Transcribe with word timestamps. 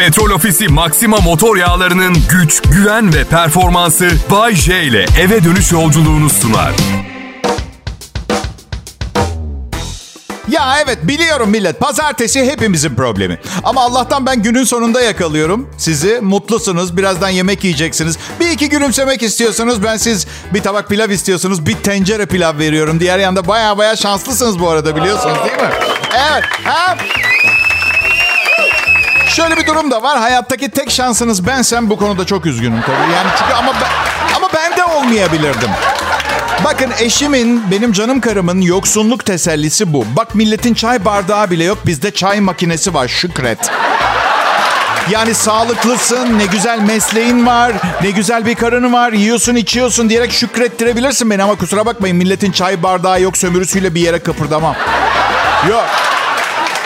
Petrol 0.00 0.30
Ofisi 0.30 0.68
Maxima 0.68 1.16
motor 1.16 1.56
yağlarının 1.56 2.16
güç, 2.30 2.62
güven 2.62 3.14
ve 3.14 3.24
performansı 3.24 4.10
Bay 4.30 4.54
J 4.54 4.82
ile 4.82 5.06
eve 5.20 5.44
dönüş 5.44 5.72
yolculuğunu 5.72 6.30
sunar. 6.30 6.72
Ya 10.48 10.76
evet 10.84 10.98
biliyorum 11.02 11.50
millet. 11.50 11.80
Pazartesi 11.80 12.44
hepimizin 12.44 12.94
problemi. 12.94 13.40
Ama 13.64 13.80
Allah'tan 13.80 14.26
ben 14.26 14.42
günün 14.42 14.64
sonunda 14.64 15.00
yakalıyorum. 15.00 15.70
Sizi 15.78 16.20
mutlusunuz. 16.20 16.96
Birazdan 16.96 17.28
yemek 17.28 17.64
yiyeceksiniz. 17.64 18.18
Bir 18.40 18.50
iki 18.50 18.68
gülümsemek 18.68 19.22
istiyorsunuz. 19.22 19.84
Ben 19.84 19.96
siz 19.96 20.26
bir 20.54 20.62
tabak 20.62 20.88
pilav 20.88 21.10
istiyorsunuz. 21.10 21.66
Bir 21.66 21.74
tencere 21.74 22.26
pilav 22.26 22.58
veriyorum. 22.58 23.00
Diğer 23.00 23.18
yanda 23.18 23.48
baya 23.48 23.78
baya 23.78 23.96
şanslısınız 23.96 24.60
bu 24.60 24.68
arada 24.68 24.96
biliyorsunuz 24.96 25.38
değil 25.44 25.68
mi? 25.68 25.74
Evet. 26.12 26.44
Ha? 26.64 26.96
Şöyle 29.30 29.56
bir 29.56 29.66
durum 29.66 29.90
da 29.90 30.02
var. 30.02 30.18
Hayattaki 30.18 30.68
tek 30.68 30.90
şansınız 30.90 31.46
bensem 31.46 31.90
bu 31.90 31.96
konuda 31.98 32.26
çok 32.26 32.46
üzgünüm 32.46 32.80
tabii. 32.80 33.12
Yani 33.14 33.28
çünkü 33.38 33.52
ama 33.52 33.72
ben, 33.72 34.36
ama 34.36 34.48
ben 34.54 34.76
de 34.76 34.84
olmayabilirdim. 34.84 35.70
Bakın 36.64 36.90
eşimin, 36.98 37.70
benim 37.70 37.92
canım 37.92 38.20
karımın 38.20 38.60
yoksunluk 38.60 39.26
tesellisi 39.26 39.92
bu. 39.92 40.06
Bak 40.16 40.34
milletin 40.34 40.74
çay 40.74 41.04
bardağı 41.04 41.50
bile 41.50 41.64
yok. 41.64 41.78
Bizde 41.86 42.10
çay 42.10 42.40
makinesi 42.40 42.94
var 42.94 43.08
şükret. 43.08 43.58
Yani 45.10 45.34
sağlıklısın, 45.34 46.38
ne 46.38 46.46
güzel 46.46 46.78
mesleğin 46.78 47.46
var, 47.46 47.72
ne 48.02 48.10
güzel 48.10 48.46
bir 48.46 48.54
karını 48.54 48.92
var, 48.92 49.12
yiyorsun 49.12 49.54
içiyorsun 49.54 50.08
diyerek 50.08 50.32
şükrettirebilirsin 50.32 51.30
beni. 51.30 51.42
Ama 51.42 51.54
kusura 51.54 51.86
bakmayın 51.86 52.16
milletin 52.16 52.52
çay 52.52 52.82
bardağı 52.82 53.20
yok 53.22 53.36
sömürüsüyle 53.36 53.94
bir 53.94 54.00
yere 54.00 54.18
kıpırdamam. 54.18 54.74
Yok. 55.68 55.84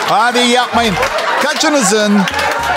Hadi 0.09 0.39
yapmayın. 0.39 0.95
Kaçınızın, 1.45 2.21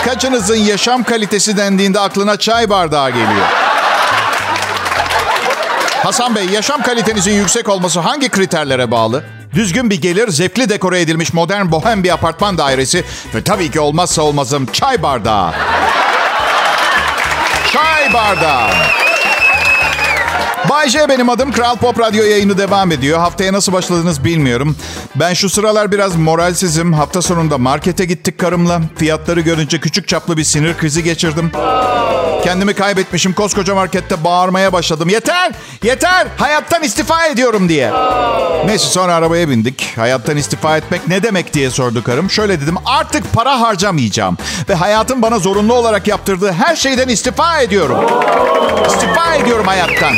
kaçınızın 0.05 0.57
yaşam 0.57 1.05
kalitesi 1.05 1.57
dendiğinde 1.57 2.01
aklına 2.01 2.37
çay 2.37 2.71
bardağı 2.71 3.11
geliyor? 3.11 3.47
Hasan 6.03 6.35
Bey, 6.35 6.47
yaşam 6.47 6.83
kalitenizin 6.83 7.33
yüksek 7.33 7.69
olması 7.69 8.01
hangi 8.01 8.29
kriterlere 8.29 8.91
bağlı? 8.91 9.25
Düzgün 9.55 9.91
bir 9.91 10.01
gelir, 10.01 10.29
zevkli 10.29 10.69
dekore 10.69 11.01
edilmiş 11.01 11.33
modern 11.33 11.71
bohem 11.71 12.05
bir 12.05 12.11
apartman 12.11 12.59
dairesi 12.59 13.05
ve 13.35 13.43
tabii 13.43 13.71
ki 13.71 13.81
olmazsa 13.81 14.23
olmazım 14.23 14.67
çay 14.67 15.03
bardağı. 15.03 15.53
çay 17.73 18.13
bardağı. 18.13 18.71
Bay 20.69 20.89
J 20.89 21.09
benim 21.09 21.29
adım. 21.29 21.53
Kral 21.53 21.77
Pop 21.77 22.01
Radyo 22.01 22.25
yayını 22.25 22.59
devam 22.59 22.93
ediyor. 22.93 23.19
Haftaya 23.19 23.53
nasıl 23.53 23.73
başladınız 23.73 24.25
bilmiyorum. 24.25 24.77
Ben 25.15 25.35
şu 25.35 25.51
sıralar 25.51 25.93
biraz 25.93 26.17
moralsizim. 26.17 26.93
Hafta 26.93 27.23
sonunda 27.23 27.59
markete 27.59 28.05
gittik 28.05 28.39
karımla. 28.39 28.81
Fiyatları 28.97 29.41
görünce 29.41 29.81
küçük 29.81 30.09
çaplı 30.09 30.37
bir 30.37 30.45
sinir 30.45 30.79
krizi 30.79 31.05
geçirdim. 31.05 31.51
Kendimi 32.45 32.75
kaybetmişim. 32.75 33.33
Koskoca 33.33 33.75
markette 33.75 34.25
bağırmaya 34.25 34.73
başladım. 34.73 35.09
Yeter! 35.09 35.53
Yeter! 35.83 36.27
Hayattan 36.37 36.83
istifa 36.83 37.27
ediyorum 37.27 37.69
diye. 37.69 37.93
Neyse 38.67 38.87
sonra 38.87 39.15
arabaya 39.15 39.49
bindik. 39.49 39.93
Hayattan 39.97 40.37
istifa 40.37 40.77
etmek 40.77 41.09
ne 41.09 41.23
demek 41.23 41.55
diye 41.55 41.71
sordu 41.71 42.05
karım. 42.05 42.31
Şöyle 42.31 42.61
dedim. 42.61 42.75
Artık 42.87 43.33
para 43.33 43.61
harcamayacağım. 43.61 44.39
Ve 44.69 44.75
hayatın 44.75 45.23
bana 45.23 45.39
zorunlu 45.39 45.75
olarak 45.75 46.09
yaptırdığı 46.09 46.53
her 46.53 46.77
şeyden 46.77 47.09
istifa 47.09 47.61
ediyorum. 47.61 47.99
İstifa 48.87 49.35
ediyorum 49.35 49.67
hayattan. 49.67 50.13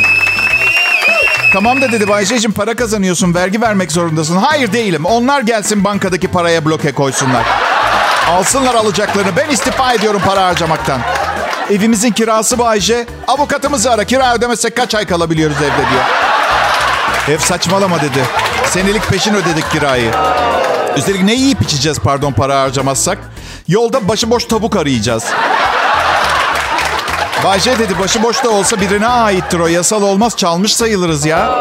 Tamam 1.51 1.81
da 1.81 1.91
dedi 1.91 2.07
Bayşe'cim 2.07 2.51
para 2.51 2.75
kazanıyorsun. 2.75 3.33
Vergi 3.33 3.61
vermek 3.61 3.91
zorundasın. 3.91 4.37
Hayır 4.37 4.73
değilim. 4.73 5.05
Onlar 5.05 5.41
gelsin 5.41 5.83
bankadaki 5.83 6.27
paraya 6.27 6.65
bloke 6.65 6.91
koysunlar. 6.91 7.45
Alsınlar 8.29 8.75
alacaklarını. 8.75 9.35
Ben 9.37 9.49
istifa 9.49 9.93
ediyorum 9.93 10.21
para 10.25 10.45
harcamaktan. 10.45 11.01
Evimizin 11.69 12.11
kirası 12.11 12.59
Bayce. 12.59 13.05
Avukatımızı 13.27 13.91
ara. 13.91 14.03
Kira 14.03 14.35
ödemezsek 14.35 14.75
kaç 14.75 14.95
ay 14.95 15.05
kalabiliyoruz 15.05 15.57
evde 15.57 15.89
diyor. 15.91 16.03
Ev 17.27 17.37
saçmalama 17.37 17.97
dedi. 18.01 18.25
Senelik 18.65 19.07
peşin 19.07 19.33
ödedik 19.33 19.71
kirayı. 19.71 20.11
Üstelik 20.97 21.23
ne 21.23 21.33
yiyip 21.33 21.61
içeceğiz 21.61 21.99
pardon 21.99 22.33
para 22.33 22.61
harcamazsak? 22.61 23.17
Yolda 23.67 24.07
başıboş 24.07 24.45
tavuk 24.45 24.75
arayacağız. 24.75 25.23
Bayce 27.43 27.79
dedi 27.79 27.99
başıboş 27.99 28.43
da 28.43 28.49
olsa 28.49 28.81
birine 28.81 29.07
aittir 29.07 29.59
o. 29.59 29.67
Yasal 29.67 30.01
olmaz 30.01 30.37
çalmış 30.37 30.73
sayılırız 30.75 31.25
ya. 31.25 31.51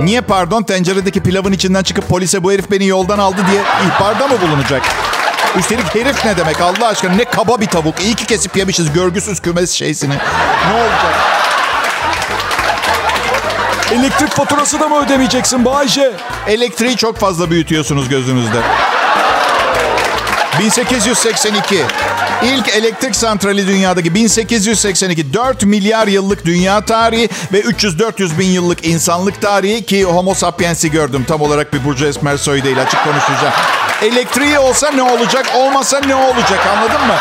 Niye 0.00 0.20
pardon 0.20 0.62
tenceredeki 0.62 1.22
pilavın 1.22 1.52
içinden 1.52 1.82
çıkıp 1.82 2.08
polise 2.08 2.42
bu 2.42 2.52
herif 2.52 2.70
beni 2.70 2.86
yoldan 2.86 3.18
aldı 3.18 3.40
diye 3.50 3.60
ihbarda 3.60 4.28
mı 4.28 4.40
bulunacak? 4.40 4.82
Üstelik 5.58 5.94
herif 5.94 6.24
ne 6.24 6.36
demek 6.36 6.60
Allah 6.60 6.86
aşkına 6.86 7.12
ne 7.12 7.24
kaba 7.24 7.60
bir 7.60 7.66
tavuk. 7.66 8.00
İyi 8.00 8.14
ki 8.14 8.26
kesip 8.26 8.56
yemişiz 8.56 8.92
görgüsüz 8.92 9.40
kümes 9.40 9.72
şeysini. 9.72 10.14
Ne 10.68 10.74
olacak? 10.74 11.14
Elektrik 13.92 14.30
faturası 14.30 14.80
da 14.80 14.88
mı 14.88 15.04
ödemeyeceksin 15.04 15.64
Bayce? 15.64 16.12
Elektriği 16.46 16.96
çok 16.96 17.16
fazla 17.18 17.50
büyütüyorsunuz 17.50 18.08
gözünüzde. 18.08 18.60
1882. 20.58 21.84
İlk 22.42 22.68
elektrik 22.68 23.16
santrali 23.16 23.66
dünyadaki 23.66 24.14
1882. 24.14 25.34
4 25.34 25.64
milyar 25.64 26.06
yıllık 26.06 26.44
dünya 26.44 26.80
tarihi 26.80 27.28
ve 27.52 27.60
300-400 27.60 28.38
bin 28.38 28.48
yıllık 28.48 28.86
insanlık 28.86 29.42
tarihi 29.42 29.86
ki 29.86 30.04
homo 30.04 30.34
sapiens'i 30.34 30.90
gördüm. 30.90 31.24
Tam 31.28 31.40
olarak 31.40 31.72
bir 31.72 31.84
Burcu 31.84 32.06
Esmer 32.06 32.36
soyu 32.36 32.64
değil 32.64 32.82
açık 32.82 33.04
konuşacağım. 33.04 33.54
Elektriği 34.02 34.58
olsa 34.58 34.90
ne 34.90 35.02
olacak, 35.02 35.46
olmasa 35.56 36.00
ne 36.00 36.14
olacak 36.14 36.66
anladın 36.66 37.06
mı? 37.06 37.14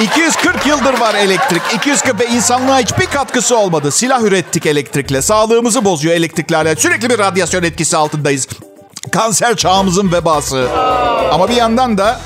240 0.00 0.66
yıldır 0.66 1.00
var 1.00 1.14
elektrik. 1.14 1.62
240 1.74 2.20
ve 2.20 2.26
insanlığa 2.26 2.78
hiçbir 2.78 3.06
katkısı 3.06 3.56
olmadı. 3.58 3.92
Silah 3.92 4.22
ürettik 4.22 4.66
elektrikle. 4.66 5.22
Sağlığımızı 5.22 5.84
bozuyor 5.84 6.14
elektriklerle. 6.14 6.76
Sürekli 6.76 7.10
bir 7.10 7.18
radyasyon 7.18 7.62
etkisi 7.62 7.96
altındayız. 7.96 8.48
Kanser 9.12 9.56
çağımızın 9.56 10.12
vebası. 10.12 10.68
Ama 11.32 11.48
bir 11.48 11.56
yandan 11.56 11.98
da 11.98 12.20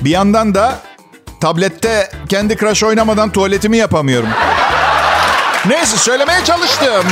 bir 0.00 0.10
yandan 0.10 0.54
da 0.54 0.78
tablette 1.40 2.10
kendi 2.28 2.56
crush 2.56 2.84
oynamadan 2.84 3.30
tuvaletimi 3.30 3.76
yapamıyorum. 3.76 4.28
Neyse 5.66 5.96
söylemeye 5.96 6.44
çalıştım. 6.44 7.04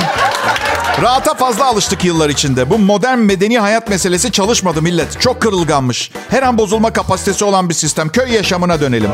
Rahata 1.02 1.34
fazla 1.34 1.66
alıştık 1.66 2.04
yıllar 2.04 2.30
içinde. 2.30 2.70
Bu 2.70 2.78
modern 2.78 3.18
medeni 3.18 3.58
hayat 3.58 3.88
meselesi 3.88 4.32
çalışmadı 4.32 4.82
millet. 4.82 5.20
Çok 5.20 5.42
kırılganmış. 5.42 6.10
Her 6.30 6.42
an 6.42 6.58
bozulma 6.58 6.92
kapasitesi 6.92 7.44
olan 7.44 7.68
bir 7.68 7.74
sistem. 7.74 8.08
Köy 8.08 8.32
yaşamına 8.32 8.80
dönelim. 8.80 9.10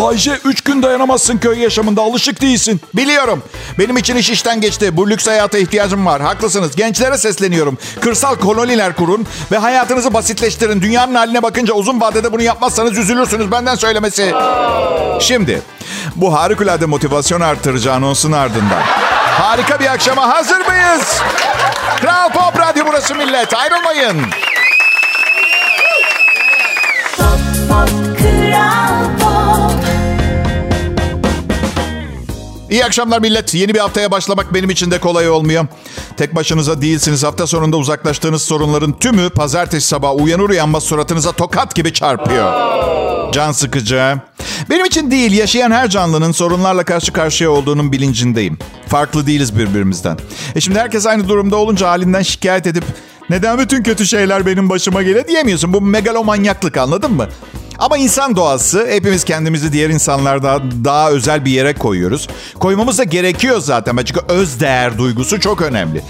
Bayce 0.00 0.38
3 0.44 0.60
gün 0.60 0.82
dayanamazsın 0.82 1.38
köy 1.38 1.58
yaşamında 1.58 2.02
alışık 2.02 2.40
değilsin. 2.40 2.80
Biliyorum. 2.94 3.42
Benim 3.78 3.96
için 3.96 4.16
iş 4.16 4.30
işten 4.30 4.60
geçti. 4.60 4.96
Bu 4.96 5.10
lüks 5.10 5.26
hayata 5.26 5.58
ihtiyacım 5.58 6.06
var. 6.06 6.22
Haklısınız. 6.22 6.76
Gençlere 6.76 7.18
sesleniyorum. 7.18 7.78
Kırsal 8.00 8.36
koloniler 8.36 8.96
kurun 8.96 9.26
ve 9.52 9.58
hayatınızı 9.58 10.14
basitleştirin. 10.14 10.82
Dünyanın 10.82 11.14
haline 11.14 11.42
bakınca 11.42 11.74
uzun 11.74 12.00
vadede 12.00 12.32
bunu 12.32 12.42
yapmazsanız 12.42 12.98
üzülürsünüz. 12.98 13.50
Benden 13.50 13.74
söylemesi. 13.74 14.32
Şimdi 15.20 15.62
bu 16.16 16.34
harikulade 16.34 16.86
motivasyon 16.86 17.40
artırıcı 17.40 17.92
anonsun 17.92 18.32
ardından. 18.32 18.82
Harika 19.38 19.80
bir 19.80 19.86
akşama 19.86 20.28
hazır 20.28 20.56
mıyız? 20.60 21.20
Kral 22.00 22.28
Pop 22.32 22.58
Radyo 22.60 22.84
burası 22.86 23.14
millet. 23.14 23.54
Ayrılmayın. 23.54 24.22
Pop, 27.16 27.38
pop, 27.68 27.88
Kral 28.18 29.04
Pop. 29.20 29.84
İyi 32.70 32.84
akşamlar 32.84 33.18
millet. 33.18 33.54
Yeni 33.54 33.74
bir 33.74 33.78
haftaya 33.78 34.10
başlamak 34.10 34.54
benim 34.54 34.70
için 34.70 34.90
de 34.90 34.98
kolay 35.00 35.30
olmuyor. 35.30 35.66
Tek 36.16 36.34
başınıza 36.34 36.80
değilsiniz. 36.82 37.24
Hafta 37.24 37.46
sonunda 37.46 37.76
uzaklaştığınız 37.76 38.42
sorunların 38.42 38.92
tümü 38.92 39.30
pazartesi 39.30 39.86
sabah 39.88 40.14
uyanır 40.14 40.48
uyanmaz 40.48 40.82
suratınıza 40.84 41.32
tokat 41.32 41.74
gibi 41.74 41.92
çarpıyor. 41.92 42.52
Can 43.34 43.52
sıkıcı. 43.52 44.14
Benim 44.70 44.84
için 44.84 45.10
değil, 45.10 45.32
yaşayan 45.32 45.70
her 45.70 45.90
canlının 45.90 46.32
sorunlarla 46.32 46.84
karşı 46.84 47.12
karşıya 47.12 47.50
olduğunun 47.50 47.92
bilincindeyim. 47.92 48.58
Farklı 48.88 49.26
değiliz 49.26 49.58
birbirimizden. 49.58 50.18
E 50.54 50.60
şimdi 50.60 50.78
herkes 50.78 51.06
aynı 51.06 51.28
durumda 51.28 51.56
olunca 51.56 51.88
halinden 51.88 52.22
şikayet 52.22 52.66
edip 52.66 52.84
neden 53.30 53.58
bütün 53.58 53.82
kötü 53.82 54.06
şeyler 54.06 54.46
benim 54.46 54.70
başıma 54.70 55.02
geliyor 55.02 55.28
diyemiyorsun. 55.28 55.72
Bu 55.72 55.80
megalomanyaklık 55.80 56.76
anladın 56.76 57.12
mı? 57.12 57.28
Ama 57.78 57.96
insan 57.96 58.36
doğası 58.36 58.86
hepimiz 58.90 59.24
kendimizi 59.24 59.72
diğer 59.72 59.90
insanlardan 59.90 60.84
daha 60.84 61.10
özel 61.10 61.44
bir 61.44 61.50
yere 61.50 61.74
koyuyoruz. 61.74 62.28
Koymamız 62.60 62.98
da 62.98 63.04
gerekiyor 63.04 63.60
zaten. 63.60 63.96
Çünkü 64.04 64.20
öz 64.28 64.60
değer 64.60 64.98
duygusu 64.98 65.40
çok 65.40 65.62
önemli. 65.62 66.02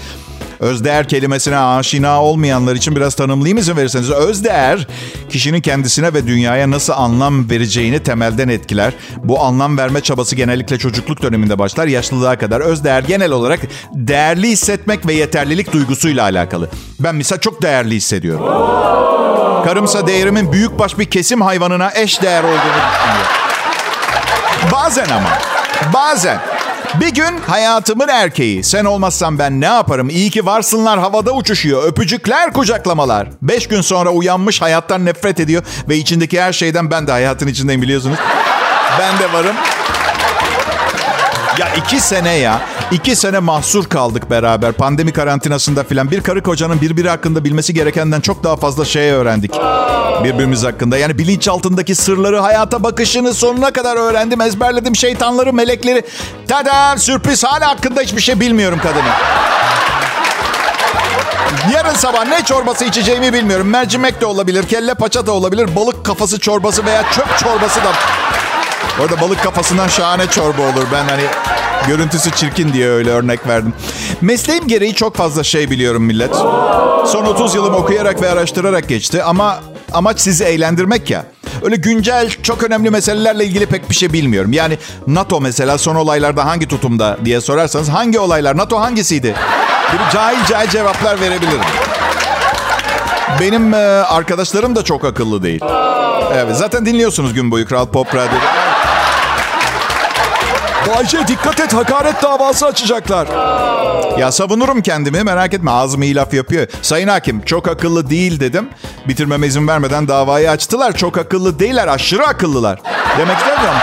Özdeğer 0.59 1.07
kelimesine 1.07 1.57
aşina 1.57 2.21
olmayanlar 2.23 2.75
için 2.75 2.95
biraz 2.95 3.15
tanımlayayım 3.15 3.57
izin 3.57 3.75
verirseniz. 3.77 4.11
Özdeğer, 4.11 4.87
kişinin 5.29 5.61
kendisine 5.61 6.13
ve 6.13 6.27
dünyaya 6.27 6.71
nasıl 6.71 6.93
anlam 6.93 7.49
vereceğini 7.49 8.03
temelden 8.03 8.47
etkiler. 8.47 8.93
Bu 9.17 9.43
anlam 9.43 9.77
verme 9.77 10.01
çabası 10.01 10.35
genellikle 10.35 10.77
çocukluk 10.77 11.21
döneminde 11.21 11.59
başlar, 11.59 11.87
yaşlılığa 11.87 12.37
kadar. 12.37 12.61
Özdeğer 12.61 13.03
genel 13.03 13.31
olarak 13.31 13.59
değerli 13.93 14.49
hissetmek 14.49 15.07
ve 15.07 15.13
yeterlilik 15.13 15.73
duygusuyla 15.73 16.23
alakalı. 16.23 16.69
Ben 16.99 17.15
mesela 17.15 17.41
çok 17.41 17.61
değerli 17.61 17.95
hissediyorum. 17.95 18.45
Karımsa 19.65 20.07
değerimin 20.07 20.51
büyükbaş 20.51 20.99
bir 20.99 21.05
kesim 21.05 21.41
hayvanına 21.41 21.91
eş 21.95 22.21
değer 22.21 22.43
olduğunu 22.43 22.57
düşünüyor. 22.59 23.25
Bazen 24.71 25.09
ama. 25.09 25.29
Bazen. 25.93 26.54
Bir 27.01 27.13
gün 27.13 27.37
hayatımın 27.47 28.07
erkeği. 28.07 28.63
Sen 28.63 28.85
olmazsan 28.85 29.39
ben 29.39 29.61
ne 29.61 29.65
yaparım? 29.65 30.09
İyi 30.09 30.29
ki 30.29 30.45
varsınlar 30.45 30.99
havada 30.99 31.31
uçuşuyor. 31.31 31.83
Öpücükler, 31.83 32.53
kucaklamalar. 32.53 33.27
Beş 33.41 33.67
gün 33.67 33.81
sonra 33.81 34.09
uyanmış 34.09 34.61
hayattan 34.61 35.05
nefret 35.05 35.39
ediyor. 35.39 35.63
Ve 35.89 35.97
içindeki 35.97 36.41
her 36.41 36.53
şeyden 36.53 36.91
ben 36.91 37.07
de 37.07 37.11
hayatın 37.11 37.47
içindeyim 37.47 37.81
biliyorsunuz. 37.81 38.17
Ben 38.99 39.19
de 39.19 39.33
varım. 39.33 39.55
Ya 41.65 41.75
iki 41.75 41.99
sene 41.99 42.33
ya. 42.33 42.61
iki 42.91 43.15
sene 43.15 43.39
mahsur 43.39 43.85
kaldık 43.85 44.29
beraber. 44.29 44.71
Pandemi 44.71 45.13
karantinasında 45.13 45.83
filan. 45.83 46.11
Bir 46.11 46.21
karı 46.21 46.43
kocanın 46.43 46.81
birbiri 46.81 47.09
hakkında 47.09 47.43
bilmesi 47.43 47.73
gerekenden 47.73 48.21
çok 48.21 48.43
daha 48.43 48.55
fazla 48.55 48.85
şey 48.85 49.11
öğrendik. 49.11 49.51
Birbirimiz 50.23 50.63
hakkında. 50.63 50.97
Yani 50.97 51.17
bilinçaltındaki 51.17 51.95
sırları, 51.95 52.39
hayata 52.39 52.83
bakışını 52.83 53.33
sonuna 53.33 53.71
kadar 53.71 53.97
öğrendim. 53.97 54.41
Ezberledim 54.41 54.95
şeytanları, 54.95 55.53
melekleri. 55.53 56.03
Tada 56.47 56.97
sürpriz 56.97 57.43
hala 57.43 57.67
hakkında 57.67 58.01
hiçbir 58.01 58.21
şey 58.21 58.39
bilmiyorum 58.39 58.79
kadını. 58.83 59.09
Yarın 61.73 61.93
sabah 61.93 62.25
ne 62.25 62.43
çorbası 62.43 62.85
içeceğimi 62.85 63.33
bilmiyorum. 63.33 63.67
Mercimek 63.67 64.21
de 64.21 64.25
olabilir, 64.25 64.63
kelle 64.63 64.93
paça 64.93 65.25
da 65.25 65.31
olabilir, 65.31 65.75
balık 65.75 66.05
kafası 66.05 66.39
çorbası 66.39 66.85
veya 66.85 67.03
çöp 67.11 67.37
çorbası 67.37 67.79
da 67.79 67.91
Orada 69.01 69.21
balık 69.21 69.43
kafasından 69.43 69.87
şahane 69.87 70.27
çorba 70.27 70.61
olur. 70.61 70.85
Ben 70.93 71.03
hani 71.09 71.23
görüntüsü 71.87 72.31
çirkin 72.31 72.73
diye 72.73 72.89
öyle 72.89 73.09
örnek 73.11 73.47
verdim. 73.47 73.73
Mesleğim 74.21 74.67
gereği 74.67 74.95
çok 74.95 75.15
fazla 75.15 75.43
şey 75.43 75.69
biliyorum 75.69 76.03
millet. 76.03 76.35
Son 77.05 77.25
30 77.25 77.55
yılım 77.55 77.75
okuyarak 77.75 78.21
ve 78.21 78.29
araştırarak 78.29 78.89
geçti 78.89 79.23
ama 79.23 79.59
amaç 79.93 80.19
sizi 80.19 80.43
eğlendirmek 80.43 81.09
ya. 81.09 81.25
Öyle 81.63 81.75
güncel 81.75 82.29
çok 82.43 82.63
önemli 82.63 82.89
meselelerle 82.89 83.45
ilgili 83.45 83.65
pek 83.65 83.89
bir 83.89 83.95
şey 83.95 84.13
bilmiyorum. 84.13 84.53
Yani 84.53 84.77
NATO 85.07 85.41
mesela 85.41 85.77
son 85.77 85.95
olaylarda 85.95 86.45
hangi 86.45 86.67
tutumda 86.67 87.17
diye 87.25 87.41
sorarsanız 87.41 87.89
hangi 87.89 88.19
olaylar? 88.19 88.57
NATO 88.57 88.79
hangisiydi? 88.79 89.35
Gibi 89.91 90.01
cahil 90.13 90.45
cahil 90.49 90.69
cevaplar 90.69 91.21
verebilirim. 91.21 91.61
Benim 93.39 93.73
e, 93.73 93.77
arkadaşlarım 93.77 94.75
da 94.75 94.83
çok 94.83 95.05
akıllı 95.05 95.43
değil. 95.43 95.61
Evet, 96.33 96.55
zaten 96.55 96.85
dinliyorsunuz 96.85 97.33
gün 97.33 97.51
boyu 97.51 97.65
Kral 97.65 97.85
Pop 97.85 98.07
Radyo'da. 98.15 98.64
Bayce 100.87 101.27
dikkat 101.27 101.59
et 101.59 101.73
hakaret 101.73 102.23
davası 102.23 102.65
açacaklar. 102.65 103.27
Ya 104.19 104.31
savunurum 104.31 104.81
kendimi 104.81 105.23
merak 105.23 105.53
etme 105.53 105.71
ağzım 105.71 106.03
iyi 106.03 106.15
laf 106.15 106.33
yapıyor. 106.33 106.67
Sayın 106.81 107.07
Hakim 107.07 107.41
çok 107.41 107.67
akıllı 107.67 108.09
değil 108.09 108.39
dedim. 108.39 108.69
Bitirmeme 109.07 109.47
izin 109.47 109.67
vermeden 109.67 110.07
davayı 110.07 110.51
açtılar. 110.51 110.93
Çok 110.97 111.17
akıllı 111.17 111.59
değiller 111.59 111.87
aşırı 111.87 112.27
akıllılar. 112.27 112.79
Demek 113.17 113.37
istemiyorum. 113.37 113.79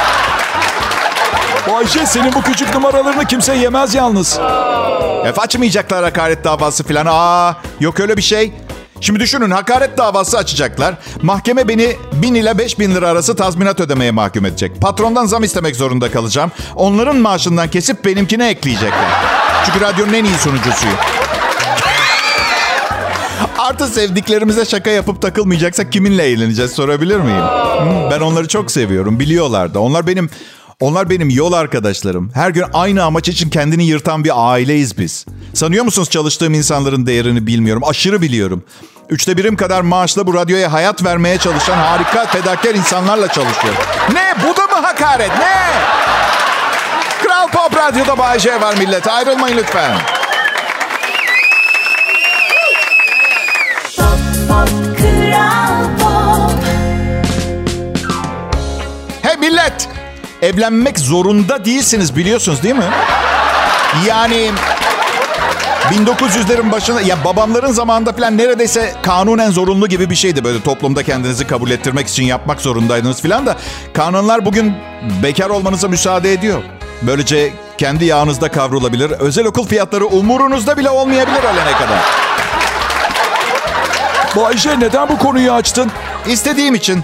Bayce 1.71 2.07
senin 2.07 2.33
bu 2.35 2.43
küçük 2.43 2.75
numaralarını 2.75 3.25
kimse 3.25 3.55
yemez 3.55 3.95
yalnız. 3.95 4.41
Ef 5.27 5.39
açmayacaklar 5.39 6.05
hakaret 6.05 6.45
davası 6.45 6.85
falan. 6.85 7.07
Aa 7.09 7.55
yok 7.81 8.01
öyle 8.01 8.17
bir 8.17 8.23
şey. 8.23 8.53
Şimdi 9.03 9.21
düşünün 9.21 9.51
hakaret 9.51 9.99
davası 9.99 10.39
açacaklar. 10.39 10.95
Mahkeme 11.23 11.69
beni 11.69 11.97
1000 12.13 12.35
ile 12.35 12.59
5000 12.59 12.95
lira 12.95 13.09
arası 13.09 13.37
tazminat 13.37 13.81
ödemeye 13.81 14.11
mahkum 14.11 14.45
edecek. 14.47 14.81
Patrondan 14.81 15.27
zam 15.27 15.45
istemek 15.45 15.77
zorunda 15.77 16.11
kalacağım. 16.11 16.53
Onların 16.75 17.17
maaşından 17.17 17.69
kesip 17.71 18.05
benimkine 18.05 18.49
ekleyecekler. 18.49 19.11
Çünkü 19.67 19.81
radyonun 19.81 20.13
en 20.13 20.25
iyi 20.25 20.35
sunucusuyum. 20.39 20.97
Artı 23.59 23.87
sevdiklerimize 23.87 24.65
şaka 24.65 24.91
yapıp 24.91 25.23
takılmayacaksak 25.23 25.93
kiminle 25.93 26.23
eğleneceğiz 26.25 26.71
sorabilir 26.71 27.17
miyim? 27.17 27.43
Hmm, 27.81 28.11
Ben 28.11 28.21
onları 28.21 28.49
çok 28.49 28.71
seviyorum. 28.71 29.21
Biliyorlar 29.21 29.75
da. 29.75 29.81
Onlar 29.81 30.07
benim 30.07 30.31
onlar 30.81 31.11
benim 31.11 31.31
yol 31.31 31.53
arkadaşlarım. 31.53 32.31
Her 32.35 32.51
gün 32.51 32.65
aynı 32.73 33.05
amaç 33.05 33.29
için 33.29 33.51
kendini 33.51 33.85
yırtan 33.85 34.25
bir 34.25 34.51
aileyiz 34.53 34.99
biz. 34.99 35.27
Sanıyor 35.55 35.85
musunuz 35.85 36.11
çalıştığım 36.11 36.55
insanların 36.55 37.07
değerini 37.07 37.47
bilmiyorum. 37.47 37.83
Aşırı 37.87 38.23
biliyorum. 38.23 38.63
Üçte 39.11 39.37
birim 39.37 39.57
kadar 39.57 39.81
maaşla 39.81 40.27
bu 40.27 40.35
radyoya 40.35 40.73
hayat 40.73 41.05
vermeye 41.05 41.39
çalışan 41.39 41.77
harika 41.77 42.27
fedakar 42.27 42.75
insanlarla 42.75 43.29
çalışıyorum. 43.29 43.81
Ne? 44.13 44.35
Bu 44.45 44.57
da 44.57 44.67
mı 44.67 44.87
hakaret? 44.87 45.31
Ne? 45.39 45.57
Kral 47.23 47.49
Pop 47.49 47.77
Radyo'da 47.77 48.19
Bay 48.19 48.39
J 48.39 48.61
var 48.61 48.75
millet. 48.77 49.09
Ayrılmayın 49.09 49.57
lütfen. 49.57 49.93
Pop, 53.97 54.19
pop, 54.49 54.69
Kral 54.99 55.85
Pop. 55.99 56.53
Hey 59.23 59.37
millet! 59.37 59.89
Evlenmek 60.43 60.99
zorunda 60.99 61.65
değilsiniz 61.65 62.17
biliyorsunuz 62.17 62.63
değil 62.63 62.75
mi? 62.75 62.91
Yani 64.07 64.51
1900'lerin 65.93 66.73
başında 66.73 67.01
ya 67.01 67.25
babamların 67.25 67.73
zamanında 67.73 68.13
falan 68.13 68.39
neredeyse 68.39 68.95
kanunen 69.03 69.51
zorunlu 69.51 69.87
gibi 69.87 70.11
bir 70.11 70.15
şeydi. 70.15 70.45
Böyle 70.45 70.63
toplumda 70.63 71.03
kendinizi 71.03 71.47
kabul 71.47 71.71
ettirmek 71.71 72.09
için 72.09 72.25
yapmak 72.25 72.61
zorundaydınız 72.61 73.23
falan 73.23 73.47
da 73.47 73.57
kanunlar 73.95 74.45
bugün 74.45 74.75
bekar 75.23 75.51
olmanıza 75.51 75.89
müsaade 75.89 76.33
ediyor. 76.33 76.63
Böylece 77.03 77.53
kendi 77.79 78.05
yağınızda 78.05 78.49
kavrulabilir. 78.51 79.11
Özel 79.11 79.47
okul 79.47 79.67
fiyatları 79.67 80.07
umurunuzda 80.07 80.77
bile 80.77 80.91
olmayabilir 80.91 81.39
ölene 81.43 81.73
kadar. 81.73 81.99
Bayce 84.37 84.81
neden 84.81 85.09
bu 85.09 85.19
konuyu 85.19 85.53
açtın? 85.53 85.93
İstediğim 86.27 86.75
için. 86.75 87.03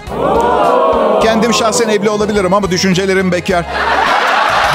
Kendim 1.23 1.53
şahsen 1.53 1.89
evli 1.89 2.09
olabilirim 2.09 2.53
ama 2.53 2.71
düşüncelerim 2.71 3.31
bekar. 3.31 3.65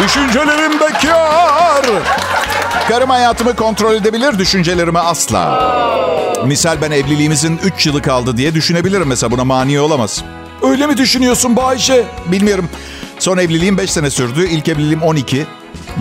Düşüncelerim 0.02 0.80
bekar. 0.80 1.84
Karım 2.88 3.10
hayatımı 3.10 3.56
kontrol 3.56 3.94
edebilir, 3.94 4.38
düşüncelerimi 4.38 4.98
asla. 4.98 5.74
Misal 6.46 6.80
ben 6.82 6.90
evliliğimizin 6.90 7.60
3 7.64 7.86
yılı 7.86 8.02
kaldı 8.02 8.36
diye 8.36 8.54
düşünebilirim 8.54 9.06
mesela 9.06 9.30
buna 9.30 9.44
mani 9.44 9.80
olamaz. 9.80 10.24
Öyle 10.62 10.86
mi 10.86 10.96
düşünüyorsun 10.96 11.56
Bayce? 11.56 12.04
Bilmiyorum. 12.26 12.68
Son 13.18 13.38
evliliğim 13.38 13.78
5 13.78 13.90
sene 13.92 14.10
sürdü. 14.10 14.48
İlk 14.48 14.68
evliliğim 14.68 15.02
12. 15.02 15.46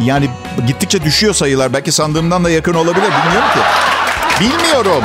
Yani 0.05 0.29
gittikçe 0.67 1.03
düşüyor 1.03 1.33
sayılar. 1.33 1.73
Belki 1.73 1.91
sandığımdan 1.91 2.43
da 2.43 2.49
yakın 2.49 2.73
olabilir. 2.73 3.05
Bilmiyorum 3.25 3.49
ki. 3.53 3.59
Bilmiyorum. 4.39 5.03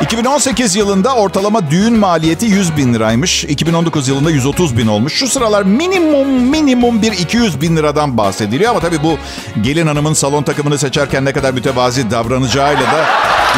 2018 0.00 0.76
yılında 0.76 1.14
ortalama 1.14 1.70
düğün 1.70 1.98
maliyeti 1.98 2.46
100 2.46 2.76
bin 2.76 2.94
liraymış. 2.94 3.44
2019 3.44 4.08
yılında 4.08 4.30
130 4.30 4.78
bin 4.78 4.86
olmuş. 4.86 5.14
Şu 5.14 5.28
sıralar 5.28 5.62
minimum 5.62 6.28
minimum 6.28 7.02
bir 7.02 7.12
200 7.12 7.60
bin 7.60 7.76
liradan 7.76 8.18
bahsediliyor. 8.18 8.70
Ama 8.70 8.80
tabii 8.80 9.02
bu 9.02 9.18
gelin 9.60 9.86
hanımın 9.86 10.12
salon 10.12 10.42
takımını 10.42 10.78
seçerken 10.78 11.24
ne 11.24 11.32
kadar 11.32 11.54
mütevazi 11.54 12.10
davranacağıyla 12.10 12.82
da 12.82 13.04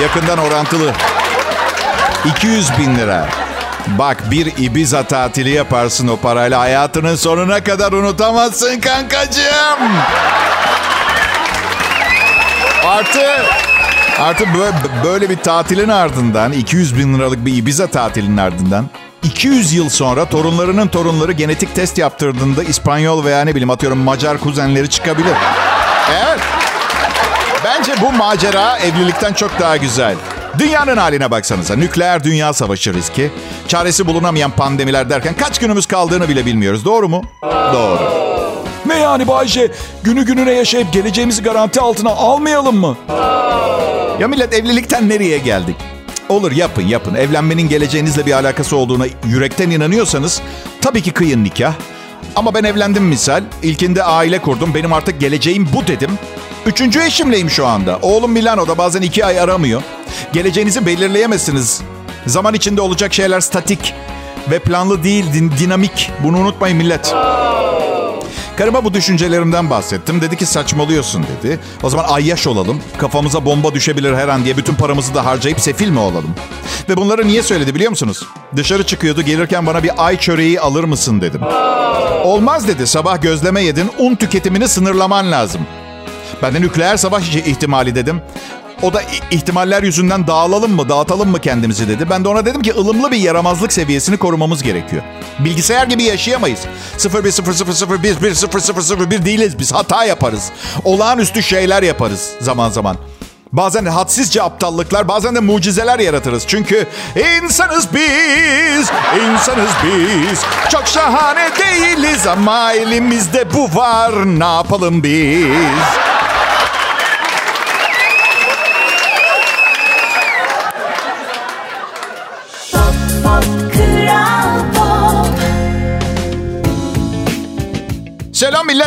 yakından 0.02 0.38
orantılı. 0.38 0.92
200 2.37 2.78
bin 2.78 2.97
lira. 2.97 3.28
Bak 3.87 4.30
bir 4.30 4.47
Ibiza 4.47 5.02
tatili 5.02 5.50
yaparsın 5.50 6.09
o 6.09 6.16
parayla 6.16 6.61
hayatının 6.61 7.16
sonuna 7.16 7.64
kadar 7.64 7.92
unutamazsın 7.92 8.80
kankacığım. 8.80 9.92
Artı 12.87 13.45
Artı 14.21 14.45
bö- 14.45 15.05
böyle 15.05 15.31
bir 15.31 15.37
tatilin 15.37 15.89
ardından 15.89 16.53
200 16.53 16.99
bin 16.99 17.15
liralık 17.19 17.47
bir 17.47 17.57
Ibiza 17.57 17.87
tatilinin 17.87 18.37
ardından 18.37 18.87
200 19.23 19.73
yıl 19.73 19.89
sonra 19.89 20.25
torunlarının 20.25 20.89
torunları 20.89 21.33
genetik 21.33 21.75
test 21.75 21.99
yaptırdığında 21.99 22.63
İspanyol 22.65 23.25
veya 23.25 23.41
ne 23.45 23.51
bileyim 23.51 23.71
atıyorum 23.71 23.99
Macar 23.99 24.39
kuzenleri 24.39 24.91
çıkabilir. 24.91 25.35
Evet. 26.25 26.41
Bence 27.65 27.93
bu 28.03 28.13
macera 28.13 28.79
evlilikten 28.79 29.33
çok 29.33 29.61
daha 29.61 29.77
güzel. 29.77 30.15
Dünyanın 30.59 30.97
haline 30.97 31.31
baksanıza. 31.31 31.77
Nükleer 31.77 32.25
dünya 32.25 32.53
savaşı 32.53 32.95
riski. 32.95 33.31
Çaresi 33.69 34.07
bulunamayan 34.07 34.51
pandemiler 34.51 35.11
derken 35.11 35.35
kaç 35.35 35.59
günümüz 35.59 35.87
kaldığını 35.87 36.29
bile 36.29 36.47
bilmiyoruz. 36.47 36.85
Doğru 36.85 37.09
mu? 37.09 37.23
Doğru. 37.73 38.27
Yani 39.09 39.29
Bayce? 39.29 39.71
Günü 40.05 40.25
gününe 40.25 40.53
yaşayıp 40.53 40.93
geleceğimizi 40.93 41.43
garanti 41.43 41.81
altına 41.81 42.11
almayalım 42.11 42.77
mı? 42.77 42.97
Ya 44.21 44.29
millet 44.29 44.55
evlilikten 44.55 45.09
nereye 45.09 45.38
geldik? 45.38 45.77
Olur 46.29 46.53
yapın 46.53 46.83
yapın. 46.83 47.15
Evlenmenin 47.15 47.69
geleceğinizle 47.69 48.27
bir 48.27 48.33
alakası 48.33 48.77
olduğuna 48.77 49.05
yürekten 49.27 49.71
inanıyorsanız 49.71 50.41
tabii 50.81 51.03
ki 51.03 51.11
kıyın 51.12 51.45
nikah. 51.45 51.73
Ama 52.37 52.55
ben 52.55 52.65
evlendim 52.65 53.05
misal. 53.05 53.43
İlkinde 53.62 54.03
aile 54.03 54.38
kurdum. 54.38 54.75
Benim 54.75 54.93
artık 54.93 55.21
geleceğim 55.21 55.69
bu 55.75 55.87
dedim. 55.87 56.11
Üçüncü 56.67 57.03
eşimleyim 57.03 57.50
şu 57.50 57.67
anda. 57.67 57.99
Oğlum 58.03 58.31
Milano'da 58.33 58.79
bazen 58.79 59.03
iki 59.03 59.25
ay 59.25 59.41
aramıyor. 59.41 59.83
Geleceğinizi 60.33 60.87
belirleyemezsiniz. 60.87 61.81
Zaman 62.27 62.55
içinde 62.55 62.81
olacak 62.81 63.15
şeyler 63.15 63.41
statik 63.41 63.95
ve 64.50 64.59
planlı 64.59 65.05
değil, 65.05 65.25
din- 65.35 65.53
dinamik. 65.61 66.11
Bunu 66.25 66.38
unutmayın 66.38 66.77
millet. 66.77 67.15
Karıma 68.59 68.85
bu 68.85 68.95
düşüncelerimden 68.95 69.71
bahsettim. 69.71 70.21
Dedi 70.21 70.37
ki 70.37 70.47
saçmalıyorsun 70.47 71.23
dedi. 71.23 71.61
O 71.83 71.91
zaman 71.91 72.05
ayyaş 72.05 72.47
olalım. 72.47 72.83
Kafamıza 72.99 73.45
bomba 73.45 73.75
düşebilir 73.75 74.15
her 74.15 74.29
an 74.29 74.45
diye 74.45 74.57
bütün 74.57 74.75
paramızı 74.75 75.15
da 75.15 75.27
harcayıp 75.27 75.61
sefil 75.61 75.88
mi 75.88 75.99
olalım? 75.99 76.35
Ve 76.88 76.97
bunları 76.97 77.27
niye 77.27 77.43
söyledi 77.43 77.75
biliyor 77.75 77.91
musunuz? 77.91 78.23
Dışarı 78.57 78.87
çıkıyordu 78.87 79.23
gelirken 79.23 79.67
bana 79.67 79.83
bir 79.83 79.91
ay 79.97 80.19
çöreği 80.19 80.61
alır 80.61 80.85
mısın 80.85 81.21
dedim. 81.21 81.41
Olmaz 82.25 82.69
dedi 82.69 82.87
sabah 82.87 83.23
gözleme 83.23 83.62
yedin 83.62 83.91
un 83.99 84.15
tüketimini 84.15 84.69
sınırlaman 84.69 85.33
lazım. 85.33 85.61
Ben 86.43 86.55
de 86.55 86.61
nükleer 86.61 86.97
savaş 86.97 87.37
ihtimali 87.37 87.95
dedim. 87.95 88.23
O 88.82 88.92
da 88.92 89.02
ihtimaller 89.30 89.82
yüzünden 89.82 90.26
dağılalım 90.26 90.73
mı, 90.73 90.88
dağıtalım 90.88 91.30
mı 91.30 91.40
kendimizi 91.40 91.88
dedi. 91.88 92.11
Ben 92.11 92.25
de 92.25 92.28
ona 92.28 92.47
dedim 92.47 92.62
ki 92.62 92.75
ılımlı 92.75 93.11
bir 93.11 93.16
yaramazlık 93.16 93.73
seviyesini 93.73 94.16
korumamız 94.16 94.62
gerekiyor. 94.62 95.02
Bilgisayar 95.38 95.87
gibi 95.87 96.02
yaşayamayız. 96.02 96.61
010001100001 96.99 99.25
değiliz 99.25 99.58
biz. 99.58 99.73
Hata 99.73 100.04
yaparız. 100.04 100.50
Olağanüstü 100.85 101.42
şeyler 101.42 101.82
yaparız 101.82 102.30
zaman 102.40 102.70
zaman. 102.70 102.97
Bazen 103.52 103.85
hadsizce 103.85 104.42
aptallıklar, 104.42 105.08
bazen 105.08 105.35
de 105.35 105.40
mucizeler 105.40 105.99
yaratırız. 105.99 106.44
Çünkü 106.47 106.87
insanız 107.44 107.88
biz, 107.94 108.90
insanız 109.30 109.70
biz. 109.85 110.40
Çok 110.70 110.87
şahane 110.87 111.49
değiliz 111.58 112.26
ama 112.26 112.73
elimizde 112.73 113.54
bu 113.54 113.76
var. 113.76 114.12
Ne 114.40 114.44
yapalım 114.44 115.02
biz? 115.02 115.47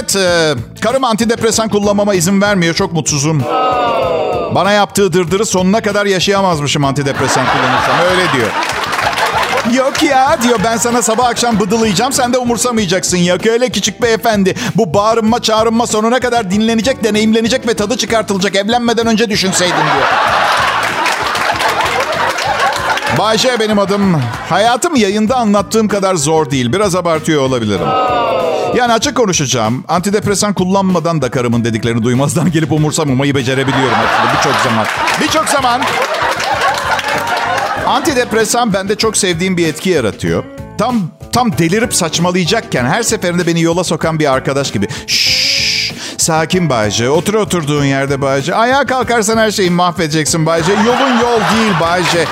Millet. 0.01 0.15
Ee, 0.15 0.53
karım 0.81 1.03
antidepresan 1.03 1.70
kullanmama 1.70 2.13
izin 2.13 2.41
vermiyor. 2.41 2.75
Çok 2.75 2.93
mutsuzum. 2.93 3.43
Bana 4.55 4.72
yaptığı 4.72 5.13
dırdırı 5.13 5.46
sonuna 5.46 5.81
kadar 5.81 6.05
yaşayamazmışım 6.05 6.86
antidepresan 6.86 7.46
kullanırsam. 7.46 7.96
Öyle 8.12 8.34
diyor. 8.34 8.51
Yok 9.77 10.03
ya 10.03 10.38
diyor 10.43 10.60
ben 10.63 10.77
sana 10.77 11.01
sabah 11.01 11.25
akşam 11.25 11.60
bıdılayacağım 11.60 12.13
sen 12.13 12.34
de 12.34 12.38
umursamayacaksın 12.38 13.17
ya. 13.17 13.38
Öyle 13.51 13.70
küçük 13.70 14.01
beyefendi. 14.01 14.55
Bu 14.75 14.93
bağırınma 14.93 15.41
çağrınma 15.41 15.88
sonuna 15.88 16.20
kadar 16.20 16.51
dinlenecek, 16.51 17.03
deneyimlenecek 17.03 17.67
ve 17.67 17.74
tadı 17.74 17.98
çıkartılacak. 17.98 18.55
Evlenmeden 18.55 19.08
önce 19.08 19.29
düşünseydin 19.29 19.75
diyor. 19.75 20.08
Bayşe 23.17 23.60
benim 23.60 23.79
adım. 23.79 24.22
Hayatım 24.50 24.96
yayında 24.96 25.36
anlattığım 25.36 25.88
kadar 25.88 26.15
zor 26.15 26.51
değil. 26.51 26.74
Biraz 26.74 26.96
abartıyor 26.96 27.41
olabilirim. 27.41 27.88
Yani 28.75 28.94
açık 28.94 29.18
konuşacağım. 29.18 29.84
Antidepresan 29.88 30.54
kullanmadan 30.54 31.22
da 31.22 31.32
karımın 31.32 31.63
dediklerini 31.63 32.04
duymazdan 32.04 32.51
gelip 32.51 32.72
umursamamayı 32.72 33.36
becerebiliyorum 33.36 33.98
aslında 33.98 34.38
birçok 34.38 34.56
zaman. 34.62 34.86
Birçok 35.22 35.50
zaman. 35.50 35.82
Antidepresan 37.88 38.74
bende 38.74 38.96
çok 38.96 39.18
sevdiğim 39.18 39.58
bir 39.58 39.68
etki 39.68 39.90
yaratıyor. 39.90 40.44
Tam 40.78 41.01
tam 41.32 41.58
delirip 41.58 41.96
saçmalayacakken 41.96 42.86
her 42.86 43.04
seferinde 43.04 43.48
beni 43.48 43.62
yola 43.62 43.84
sokan 43.84 44.20
bir 44.20 44.34
arkadaş 44.34 44.72
gibi. 44.72 44.88
Şşş, 45.08 45.94
sakin 46.18 46.70
Bayce. 46.70 47.10
Otur 47.10 47.34
oturduğun 47.34 47.86
yerde 47.86 48.22
Bayce. 48.22 48.56
Ayağa 48.56 48.86
kalkarsan 48.86 49.38
her 49.38 49.51
şeyi 49.51 49.70
mahvedeceksin 49.70 50.46
Bayce. 50.46 50.74
Yolun 50.74 51.20
yol 51.20 51.40
değil 51.40 51.74
Bayce. 51.82 52.25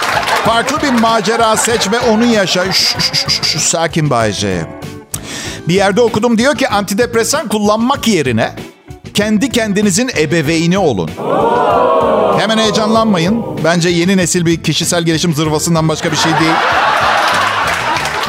Farklı 0.46 0.82
bir 0.82 1.02
macera 1.02 1.58
seç 1.58 1.92
ve 1.92 2.00
onu 2.00 2.26
yaşa. 2.26 2.72
Şşş, 2.72 2.96
şş, 3.14 3.42
şş, 3.42 3.62
sakin 3.62 4.10
Bayce. 4.10 4.66
Bir 5.70 5.74
yerde 5.74 6.02
okudum 6.02 6.38
diyor 6.38 6.56
ki 6.56 6.70
antidepresan 6.70 7.48
kullanmak 7.48 8.08
yerine 8.08 8.56
kendi 9.14 9.50
kendinizin 9.50 10.12
ebeveyni 10.18 10.78
olun. 10.78 11.10
Hemen 12.40 12.58
heyecanlanmayın. 12.58 13.46
Bence 13.64 13.90
yeni 13.90 14.18
nesil 14.18 14.46
bir 14.46 14.64
kişisel 14.64 15.04
gelişim 15.04 15.34
zırvasından 15.34 15.90
başka 15.90 16.12
bir 16.12 16.18
şey 16.18 16.32
değil. 16.32 16.54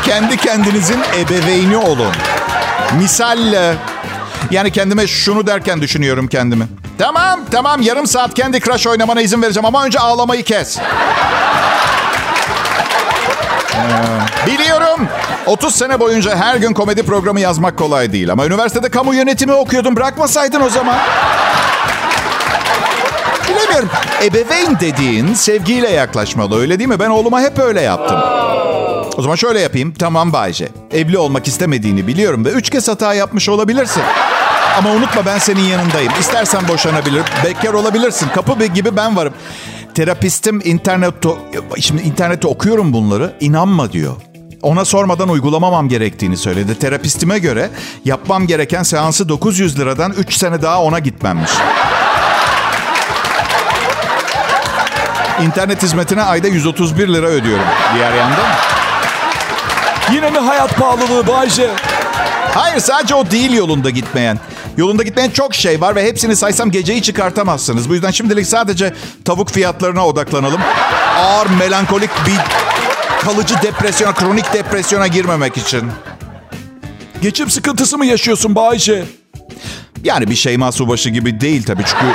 Kendi 0.04 0.36
kendinizin 0.36 1.00
ebeveyni 1.18 1.76
olun. 1.76 2.12
Misal 2.98 3.72
yani 4.50 4.70
kendime 4.70 5.06
şunu 5.06 5.46
derken 5.46 5.80
düşünüyorum 5.80 6.28
kendimi. 6.28 6.66
Tamam 6.98 7.40
tamam 7.50 7.82
yarım 7.82 8.06
saat 8.06 8.34
kendi 8.34 8.60
Crush 8.60 8.86
oynamana 8.86 9.20
izin 9.20 9.42
vereceğim 9.42 9.66
ama 9.66 9.84
önce 9.84 9.98
ağlamayı 9.98 10.42
kes. 10.42 10.78
Biliyorum. 14.46 15.08
30 15.46 15.74
sene 15.74 16.00
boyunca 16.00 16.36
her 16.36 16.56
gün 16.56 16.72
komedi 16.72 17.02
programı 17.02 17.40
yazmak 17.40 17.76
kolay 17.76 18.12
değil. 18.12 18.32
Ama 18.32 18.46
üniversitede 18.46 18.88
kamu 18.88 19.14
yönetimi 19.14 19.52
okuyordum. 19.52 19.96
Bırakmasaydın 19.96 20.60
o 20.60 20.68
zaman. 20.68 20.96
Bilemiyorum. 23.48 23.88
Ebeveyn 24.22 24.80
dediğin 24.80 25.34
sevgiyle 25.34 25.88
yaklaşmalı 25.90 26.60
öyle 26.60 26.78
değil 26.78 26.88
mi? 26.88 26.98
Ben 26.98 27.10
oğluma 27.10 27.40
hep 27.40 27.58
öyle 27.58 27.80
yaptım. 27.80 28.18
O 29.16 29.22
zaman 29.22 29.36
şöyle 29.36 29.60
yapayım. 29.60 29.94
Tamam 29.98 30.32
Bayce. 30.32 30.68
Evli 30.92 31.18
olmak 31.18 31.48
istemediğini 31.48 32.06
biliyorum 32.06 32.44
ve 32.44 32.48
üç 32.50 32.70
kez 32.70 32.88
hata 32.88 33.14
yapmış 33.14 33.48
olabilirsin. 33.48 34.02
Ama 34.78 34.90
unutma 34.90 35.26
ben 35.26 35.38
senin 35.38 35.64
yanındayım. 35.64 36.12
İstersen 36.20 36.68
boşanabilir, 36.68 37.22
bekar 37.44 37.72
olabilirsin. 37.72 38.28
Kapı 38.34 38.66
gibi 38.66 38.96
ben 38.96 39.16
varım. 39.16 39.34
Terapistim 39.94 40.60
internette, 40.64 41.28
şimdi 41.80 42.02
internette 42.02 42.48
okuyorum 42.48 42.92
bunları. 42.92 43.32
İnanma 43.40 43.92
diyor. 43.92 44.16
Ona 44.62 44.84
sormadan 44.84 45.28
uygulamamam 45.28 45.88
gerektiğini 45.88 46.36
söyledi. 46.36 46.78
Terapistime 46.78 47.38
göre 47.38 47.70
yapmam 48.04 48.46
gereken 48.46 48.82
seansı 48.82 49.28
900 49.28 49.78
liradan 49.78 50.12
3 50.12 50.34
sene 50.34 50.62
daha 50.62 50.82
ona 50.82 50.98
gitmemmiş. 50.98 51.50
İnternet 55.42 55.82
hizmetine 55.82 56.22
ayda 56.22 56.48
131 56.48 57.08
lira 57.08 57.26
ödüyorum 57.26 57.64
diğer 57.94 58.14
yandan. 58.14 58.46
Yine 60.12 60.30
mi 60.30 60.38
hayat 60.38 60.76
pahalılığı 60.76 61.26
Bayce? 61.26 61.70
Hayır 62.54 62.80
sadece 62.80 63.14
o 63.14 63.30
değil 63.30 63.52
yolunda 63.52 63.90
gitmeyen. 63.90 64.38
Yolunda 64.76 65.02
gitmeyen 65.02 65.30
çok 65.30 65.54
şey 65.54 65.80
var 65.80 65.96
ve 65.96 66.04
hepsini 66.04 66.36
saysam 66.36 66.70
geceyi 66.70 67.02
çıkartamazsınız. 67.02 67.88
Bu 67.88 67.94
yüzden 67.94 68.10
şimdilik 68.10 68.46
sadece 68.46 68.94
tavuk 69.24 69.50
fiyatlarına 69.50 70.06
odaklanalım. 70.06 70.60
Ağır 71.16 71.46
melankolik 71.50 72.10
bir 72.26 72.38
kalıcı 73.24 73.54
depresyona, 73.62 74.14
kronik 74.14 74.52
depresyona 74.52 75.06
girmemek 75.06 75.56
için. 75.56 75.82
Geçim 77.22 77.50
sıkıntısı 77.50 77.98
mı 77.98 78.06
yaşıyorsun 78.06 78.54
Bayce? 78.54 79.04
Yani 80.04 80.30
bir 80.30 80.34
şey 80.34 80.58
Subaşı 80.72 81.10
gibi 81.10 81.40
değil 81.40 81.62
tabii 81.62 81.82
çünkü 81.86 82.06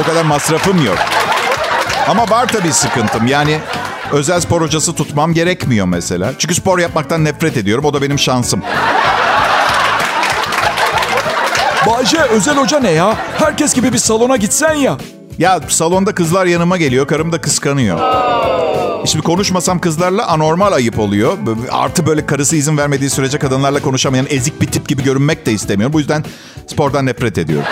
o 0.00 0.02
kadar 0.02 0.24
masrafım 0.24 0.86
yok. 0.86 0.98
Ama 2.08 2.30
var 2.30 2.48
tabii 2.48 2.72
sıkıntım. 2.72 3.26
Yani 3.26 3.58
özel 4.12 4.40
spor 4.40 4.62
hocası 4.62 4.94
tutmam 4.94 5.34
gerekmiyor 5.34 5.86
mesela. 5.86 6.32
Çünkü 6.38 6.54
spor 6.54 6.78
yapmaktan 6.78 7.24
nefret 7.24 7.56
ediyorum. 7.56 7.84
O 7.84 7.94
da 7.94 8.02
benim 8.02 8.18
şansım. 8.18 8.62
Bayce 11.86 12.18
özel 12.22 12.56
hoca 12.56 12.80
ne 12.80 12.90
ya? 12.90 13.16
Herkes 13.38 13.74
gibi 13.74 13.92
bir 13.92 13.98
salona 13.98 14.36
gitsen 14.36 14.74
ya. 14.74 14.96
Ya 15.38 15.60
salonda 15.68 16.14
kızlar 16.14 16.46
yanıma 16.46 16.76
geliyor. 16.76 17.06
Karım 17.06 17.32
da 17.32 17.40
kıskanıyor. 17.40 17.98
Şimdi 19.06 19.24
konuşmasam 19.24 19.78
kızlarla 19.78 20.26
anormal 20.26 20.72
ayıp 20.72 20.98
oluyor. 20.98 21.38
Artı 21.70 22.06
böyle 22.06 22.26
karısı 22.26 22.56
izin 22.56 22.78
vermediği 22.78 23.10
sürece 23.10 23.38
kadınlarla 23.38 23.82
konuşamayan 23.82 24.26
ezik 24.30 24.60
bir 24.60 24.66
tip 24.66 24.88
gibi 24.88 25.02
görünmek 25.02 25.46
de 25.46 25.52
istemiyorum. 25.52 25.92
Bu 25.92 25.98
yüzden 25.98 26.24
spordan 26.66 27.06
nefret 27.06 27.38
ediyorum. 27.38 27.68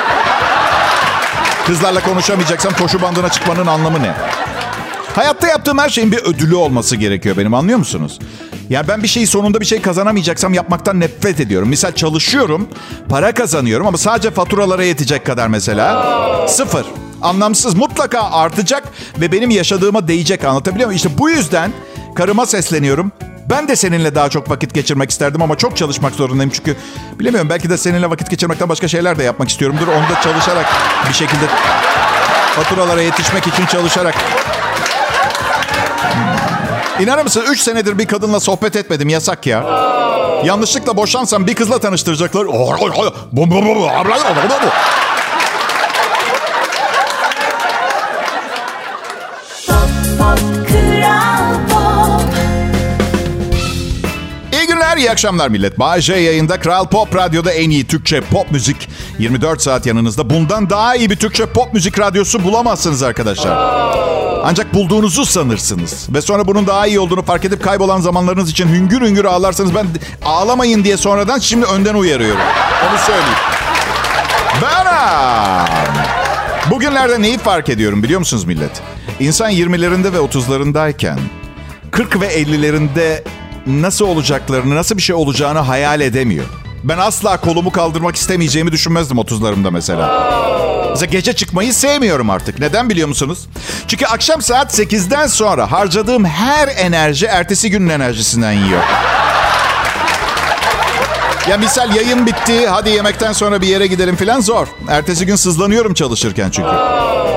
Kızlarla 1.67 2.01
konuşamayacaksam 2.01 2.73
koşu 2.73 3.03
bandına 3.03 3.29
çıkmanın 3.29 3.67
anlamı 3.67 4.03
ne? 4.03 4.13
Hayatta 5.15 5.49
yaptığım 5.49 5.79
her 5.79 5.89
şeyin 5.89 6.13
bir 6.13 6.19
ödülü 6.19 6.55
olması 6.55 6.97
gerekiyor 6.97 7.37
benim 7.37 7.55
anlıyor 7.55 7.79
musunuz? 7.79 8.19
Yani 8.71 8.89
ben 8.89 9.03
bir 9.03 9.09
şeyi 9.09 9.27
sonunda 9.27 9.61
bir 9.61 9.67
şey 9.67 9.83
kazanamayacaksam 9.83 10.55
yapmaktan 10.55 11.01
nefret 11.01 11.41
ediyorum. 11.41 11.69
Misal 11.69 11.93
çalışıyorum, 11.93 12.69
para 13.09 13.33
kazanıyorum 13.33 13.87
ama 13.87 13.99
sadece 13.99 14.31
faturalara 14.31 14.85
yetecek 14.85 15.27
kadar 15.27 15.49
mesela. 15.49 16.49
Sıfır. 16.49 16.87
Anlamsız. 17.23 17.75
Mutlaka 17.75 18.31
artacak 18.31 18.85
ve 19.21 19.33
benim 19.33 19.51
yaşadığıma 19.51 20.09
değecek 20.09 20.45
anlatabiliyor 20.45 20.87
muyum? 20.87 20.97
İşte 20.97 21.19
bu 21.19 21.31
yüzden 21.31 21.73
karıma 22.15 22.47
sesleniyorum. 22.47 23.13
Ben 23.51 23.69
de 23.69 23.77
seninle 23.77 24.15
daha 24.15 24.29
çok 24.29 24.51
vakit 24.51 24.75
geçirmek 24.75 25.11
isterdim 25.11 25.43
ama 25.43 25.59
çok 25.59 25.77
çalışmak 25.77 26.15
zorundayım 26.15 26.53
çünkü 26.55 26.77
bilemiyorum 27.19 27.51
belki 27.51 27.71
de 27.71 27.79
seninle 27.79 28.11
vakit 28.11 28.31
geçirmekten 28.31 28.69
başka 28.69 28.89
şeyler 28.89 29.19
de 29.19 29.23
yapmak 29.23 29.49
istiyorumdur. 29.49 29.89
Onu 29.89 30.17
da 30.17 30.21
çalışarak 30.23 30.67
bir 31.09 31.15
şekilde 31.15 31.47
faturalara 32.55 33.03
yetişmek 33.03 33.47
için 33.47 33.67
çalışarak 33.67 34.15
İnanır 37.01 37.23
mısın? 37.23 37.45
3 37.51 37.61
senedir 37.61 37.99
bir 37.99 38.07
kadınla 38.07 38.41
sohbet 38.41 38.77
etmedim. 38.77 39.09
Yasak 39.09 39.47
ya. 39.47 39.65
Yanlışlıkla 40.45 40.97
boşansam 40.97 41.47
bir 41.47 41.55
kızla 41.55 41.79
tanıştıracaklar. 41.79 42.45
İyi 55.01 55.11
akşamlar 55.11 55.49
millet. 55.49 55.75
J 55.99 56.17
yayında 56.17 56.61
Kral 56.61 56.87
Pop 56.87 57.17
Radyo'da 57.17 57.53
en 57.53 57.71
iyi 57.71 57.87
Türkçe 57.87 58.21
pop 58.21 58.51
müzik. 58.51 58.89
24 59.19 59.63
saat 59.63 59.87
yanınızda. 59.87 60.31
Bundan 60.31 60.71
daha 60.71 60.97
iyi 60.97 61.11
bir 61.11 61.17
Türkçe 61.17 61.47
pop 61.47 61.75
müzik 61.75 61.99
radyosu 61.99 62.45
bulamazsınız 62.45 63.03
arkadaşlar. 63.03 63.59
Ancak 64.45 64.75
bulduğunuzu 64.75 65.27
sanırsınız. 65.27 66.09
Ve 66.15 66.23
sonra 66.23 66.47
bunun 66.47 66.67
daha 66.67 66.87
iyi 66.87 67.01
olduğunu 67.01 67.23
fark 67.23 67.45
edip 67.45 67.65
kaybolan 67.65 68.01
zamanlarınız 68.01 68.51
için 68.51 68.69
hüngür 68.69 69.01
hüngür 69.01 69.25
ağlarsanız 69.25 69.75
ben 69.75 69.87
ağlamayın 70.25 70.85
diye 70.85 70.97
sonradan 70.97 71.39
şimdi 71.39 71.67
önden 71.67 71.95
uyarıyorum. 71.95 72.43
Onu 72.91 72.99
söyleyeyim. 72.99 73.39
Beram. 74.63 75.67
Bugünlerde 76.71 77.23
neyi 77.23 77.39
fark 77.39 77.69
ediyorum 77.69 78.03
biliyor 78.03 78.19
musunuz 78.19 78.45
millet? 78.45 78.83
İnsan 79.21 79.53
20'lerinde 79.53 80.13
ve 80.13 80.17
30'larındayken 80.17 81.19
40 81.91 82.21
ve 82.21 82.27
50'lerinde 82.27 83.23
nasıl 83.71 84.05
olacaklarını, 84.05 84.75
nasıl 84.77 84.97
bir 84.97 85.03
şey 85.03 85.17
olacağını 85.17 85.59
hayal 85.59 86.01
edemiyor. 86.01 86.45
Ben 86.85 86.99
asla 86.99 87.41
kolumu 87.41 87.73
kaldırmak 87.73 88.17
istemeyeceğimi 88.17 88.73
düşünmezdim 88.73 89.17
30'larımda 89.19 89.71
mesela. 89.71 90.31
Mesela 90.91 91.11
gece 91.11 91.33
çıkmayı 91.33 91.75
sevmiyorum 91.75 92.31
artık. 92.31 92.59
Neden 92.59 92.91
biliyor 92.91 93.09
musunuz? 93.09 93.47
Çünkü 93.89 94.07
akşam 94.07 94.43
saat 94.43 94.79
8'den 94.79 95.27
sonra 95.27 95.73
harcadığım 95.73 96.25
her 96.25 96.69
enerji 96.69 97.27
ertesi 97.27 97.71
günün 97.71 97.89
enerjisinden 97.89 98.53
yiyor. 98.53 98.83
Ya 101.49 101.57
misal 101.57 101.97
yayın 101.97 102.27
bitti, 102.27 102.69
hadi 102.69 102.91
yemekten 102.91 103.33
sonra 103.33 103.61
bir 103.61 103.67
yere 103.67 103.87
gidelim 103.87 104.17
falan 104.17 104.41
zor. 104.41 104.67
Ertesi 104.89 105.27
gün 105.27 105.37
sızlanıyorum 105.37 105.95
çalışırken 105.95 106.51
çünkü. 106.51 106.69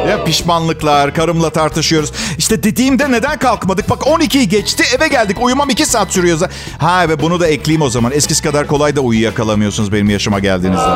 Ya 0.09 0.23
pişmanlıklar, 0.25 1.13
karımla 1.13 1.49
tartışıyoruz. 1.49 2.11
İşte 2.37 2.63
dediğimde 2.63 3.11
neden 3.11 3.39
kalkmadık? 3.39 3.89
Bak 3.89 4.01
12'yi 4.01 4.49
geçti, 4.49 4.83
eve 4.97 5.07
geldik. 5.07 5.37
Uyumam 5.41 5.69
2 5.69 5.85
saat 5.85 6.13
sürüyor. 6.13 6.39
Ha 6.77 7.09
ve 7.09 7.21
bunu 7.21 7.39
da 7.39 7.47
ekleyeyim 7.47 7.81
o 7.81 7.89
zaman. 7.89 8.11
Eskisi 8.11 8.43
kadar 8.43 8.67
kolay 8.67 8.95
da 8.95 9.01
uyuyakalamıyorsunuz 9.01 9.91
benim 9.91 10.09
yaşıma 10.09 10.39
geldiğinizde. 10.39 10.91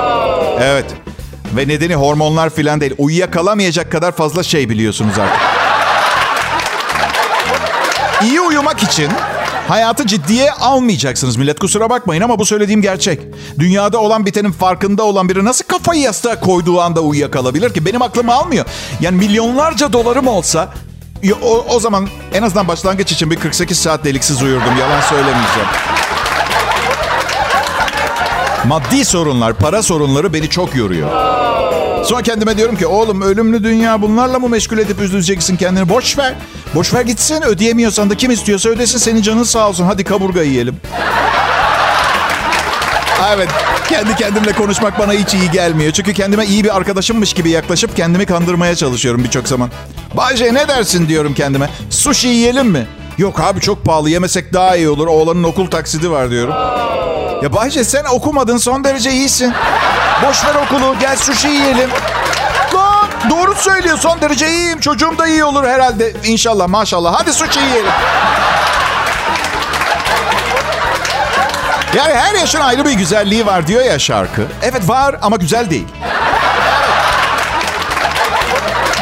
Evet. 0.61 0.85
Ve 1.55 1.67
nedeni 1.67 1.95
hormonlar 1.95 2.49
falan 2.49 2.81
değil. 2.81 2.93
Uyuyakalamayacak 2.97 3.91
kadar 3.91 4.11
fazla 4.11 4.43
şey 4.43 4.69
biliyorsunuz 4.69 5.19
artık. 5.19 5.41
İyi 8.23 8.41
uyumak 8.41 8.83
için 8.83 9.09
hayatı 9.67 10.07
ciddiye 10.07 10.51
almayacaksınız 10.51 11.37
millet. 11.37 11.59
Kusura 11.59 11.89
bakmayın 11.89 12.21
ama 12.21 12.39
bu 12.39 12.45
söylediğim 12.45 12.81
gerçek. 12.81 13.19
Dünyada 13.59 13.97
olan 13.97 14.25
bitenin 14.25 14.51
farkında 14.51 15.03
olan 15.03 15.29
biri 15.29 15.45
nasıl 15.45 15.65
kafayı 15.65 16.01
yastığa 16.01 16.39
koyduğu 16.39 16.81
anda 16.81 17.01
uyuyakalabilir 17.01 17.73
ki? 17.73 17.85
Benim 17.85 18.01
aklım 18.01 18.29
almıyor. 18.29 18.65
Yani 18.99 19.17
milyonlarca 19.17 19.93
dolarım 19.93 20.27
olsa 20.27 20.69
o, 21.43 21.65
o 21.69 21.79
zaman 21.79 22.07
en 22.33 22.43
azından 22.43 22.67
başlangıç 22.67 23.11
için 23.11 23.31
bir 23.31 23.35
48 23.35 23.79
saat 23.79 24.05
deliksiz 24.05 24.41
uyurdum. 24.41 24.77
Yalan 24.79 25.01
söylemeyeceğim. 25.01 25.67
Maddi 28.67 29.05
sorunlar, 29.05 29.53
para 29.53 29.83
sorunları 29.83 30.33
beni 30.33 30.49
çok 30.49 30.75
yoruyor. 30.75 31.09
Sonra 32.07 32.21
kendime 32.21 32.57
diyorum 32.57 32.75
ki 32.75 32.87
oğlum 32.87 33.21
ölümlü 33.21 33.63
dünya 33.63 34.01
bunlarla 34.01 34.39
mı 34.39 34.49
meşgul 34.49 34.77
edip 34.77 35.01
üzüleceksin 35.01 35.57
kendini? 35.57 35.89
Boş 35.89 36.17
ver. 36.17 36.33
Boş 36.75 36.93
ver 36.93 37.01
gitsin. 37.01 37.41
Ödeyemiyorsan 37.41 38.09
da 38.09 38.15
kim 38.17 38.31
istiyorsa 38.31 38.69
ödesin. 38.69 38.97
Senin 38.97 39.21
canın 39.21 39.43
sağ 39.43 39.69
olsun. 39.69 39.85
Hadi 39.85 40.03
kaburga 40.03 40.41
yiyelim. 40.41 40.75
Evet. 43.35 43.49
Kendi 43.89 44.15
kendimle 44.15 44.51
konuşmak 44.53 44.99
bana 44.99 45.13
hiç 45.13 45.33
iyi 45.33 45.51
gelmiyor. 45.51 45.91
Çünkü 45.91 46.13
kendime 46.13 46.45
iyi 46.45 46.63
bir 46.63 46.77
arkadaşımmış 46.77 47.33
gibi 47.33 47.49
yaklaşıp 47.49 47.95
kendimi 47.95 48.25
kandırmaya 48.25 48.75
çalışıyorum 48.75 49.23
birçok 49.23 49.47
zaman. 49.47 49.69
Bayce 50.13 50.53
ne 50.53 50.67
dersin 50.67 51.07
diyorum 51.07 51.33
kendime. 51.33 51.69
Sushi 51.89 52.27
yiyelim 52.27 52.67
mi? 52.67 52.87
Yok 53.17 53.39
abi 53.39 53.59
çok 53.61 53.85
pahalı 53.85 54.09
yemesek 54.09 54.53
daha 54.53 54.75
iyi 54.75 54.89
olur. 54.89 55.07
Oğlanın 55.07 55.43
okul 55.43 55.67
taksidi 55.67 56.11
var 56.11 56.31
diyorum. 56.31 56.53
Ya 57.43 57.53
Bayce 57.53 57.83
sen 57.83 58.03
okumadın 58.03 58.57
son 58.57 58.83
derece 58.83 59.11
iyisin. 59.11 59.53
Boş 60.27 60.45
ver 60.45 60.55
okulu 60.55 60.95
gel 60.99 61.15
sushi 61.17 61.47
yiyelim. 61.47 61.89
Lan 62.73 63.07
doğru 63.29 63.55
söylüyor 63.55 63.97
son 63.97 64.21
derece 64.21 64.49
iyiyim. 64.49 64.79
Çocuğum 64.79 65.17
da 65.17 65.27
iyi 65.27 65.43
olur 65.43 65.63
herhalde. 65.63 66.13
İnşallah 66.25 66.67
maşallah. 66.67 67.15
Hadi 67.19 67.33
sushi 67.33 67.59
yiyelim. 67.59 67.91
Yani 71.95 72.13
her 72.13 72.33
yaşın 72.35 72.59
ayrı 72.59 72.85
bir 72.85 72.91
güzelliği 72.91 73.45
var 73.45 73.67
diyor 73.67 73.83
ya 73.83 73.99
şarkı. 73.99 74.41
Evet 74.63 74.89
var 74.89 75.15
ama 75.21 75.35
güzel 75.35 75.69
değil. 75.69 75.87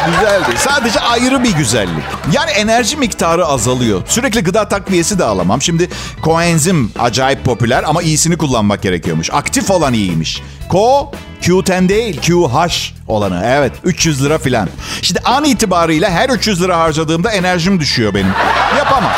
Güzel 0.05 0.45
değil. 0.45 0.57
Sadece 0.57 0.99
ayrı 0.99 1.43
bir 1.43 1.53
güzellik. 1.55 2.03
Yani 2.31 2.51
enerji 2.51 2.97
miktarı 2.97 3.45
azalıyor. 3.45 4.01
Sürekli 4.07 4.43
gıda 4.43 4.67
takviyesi 4.67 5.19
de 5.19 5.23
alamam. 5.23 5.61
Şimdi 5.61 5.89
koenzim 6.21 6.91
acayip 6.99 7.45
popüler 7.45 7.83
ama 7.87 8.01
iyisini 8.01 8.37
kullanmak 8.37 8.81
gerekiyormuş. 8.81 9.29
Aktif 9.33 9.71
olan 9.71 9.93
iyiymiş. 9.93 10.41
Ko 10.69 11.11
Q10 11.41 11.89
değil 11.89 12.21
QH 12.21 12.91
olanı. 13.07 13.41
Evet 13.45 13.71
300 13.83 14.23
lira 14.25 14.37
filan. 14.37 14.69
Şimdi 15.01 15.19
an 15.25 15.43
itibarıyla 15.43 16.09
her 16.09 16.29
300 16.29 16.61
lira 16.61 16.79
harcadığımda 16.79 17.31
enerjim 17.31 17.79
düşüyor 17.79 18.13
benim. 18.13 18.33
Yapamam. 18.77 19.11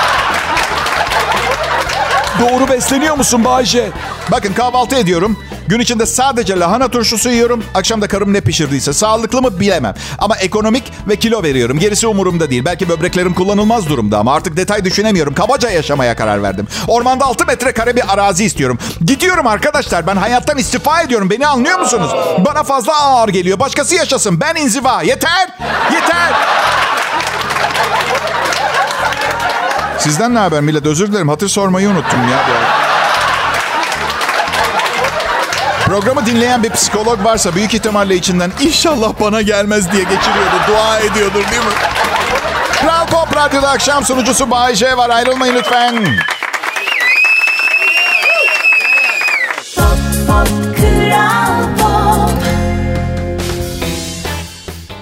Doğru 2.39 2.67
besleniyor 2.69 3.17
musun 3.17 3.45
Bayce? 3.45 3.89
Bakın 4.31 4.53
kahvaltı 4.53 4.95
ediyorum. 4.95 5.37
Gün 5.67 5.79
içinde 5.79 6.05
sadece 6.05 6.59
lahana 6.59 6.87
turşusu 6.87 7.29
yiyorum. 7.29 7.63
Akşam 7.73 8.01
da 8.01 8.07
karım 8.07 8.33
ne 8.33 8.41
pişirdiyse. 8.41 8.93
Sağlıklı 8.93 9.41
mı 9.41 9.59
bilemem. 9.59 9.95
Ama 10.19 10.37
ekonomik 10.37 10.91
ve 11.07 11.15
kilo 11.15 11.43
veriyorum. 11.43 11.79
Gerisi 11.79 12.07
umurumda 12.07 12.49
değil. 12.49 12.65
Belki 12.65 12.89
böbreklerim 12.89 13.33
kullanılmaz 13.33 13.89
durumda 13.89 14.17
ama 14.17 14.33
artık 14.33 14.57
detay 14.57 14.85
düşünemiyorum. 14.85 15.33
Kabaca 15.33 15.69
yaşamaya 15.69 16.15
karar 16.15 16.43
verdim. 16.43 16.67
Ormanda 16.87 17.25
6 17.25 17.45
metrekare 17.45 17.95
bir 17.95 18.13
arazi 18.13 18.45
istiyorum. 18.45 18.79
Gidiyorum 19.05 19.47
arkadaşlar. 19.47 20.07
Ben 20.07 20.15
hayattan 20.15 20.57
istifa 20.57 21.01
ediyorum. 21.01 21.29
Beni 21.29 21.47
anlıyor 21.47 21.79
musunuz? 21.79 22.11
Bana 22.45 22.63
fazla 22.63 23.01
ağır 23.01 23.29
geliyor. 23.29 23.59
Başkası 23.59 23.95
yaşasın. 23.95 24.41
Ben 24.41 24.55
inziva. 24.55 25.01
Yeter. 25.01 25.49
Yeter. 25.93 26.33
Sizden 29.99 30.35
ne 30.35 30.39
haber 30.39 30.61
millet? 30.61 30.85
Özür 30.85 31.07
dilerim. 31.07 31.29
Hatır 31.29 31.47
sormayı 31.49 31.89
unuttum 31.89 32.19
ya. 32.31 32.37
Programı 35.85 36.25
dinleyen 36.25 36.63
bir 36.63 36.69
psikolog 36.69 37.23
varsa 37.23 37.55
büyük 37.55 37.73
ihtimalle 37.73 38.15
içinden 38.15 38.51
inşallah 38.59 39.13
bana 39.21 39.41
gelmez 39.41 39.91
diye 39.91 40.03
geçiriyordur. 40.03 40.67
Dua 40.67 40.99
ediyordur 40.99 41.51
değil 41.51 41.63
mi? 41.63 41.71
Kral 42.81 43.05
Pop 43.07 43.35
Radyo'da 43.37 43.69
akşam 43.69 44.05
sunucusu 44.05 44.51
Bay 44.51 44.75
J 44.75 44.97
var. 44.97 45.09
Ayrılmayın 45.09 45.55
lütfen. 45.55 46.05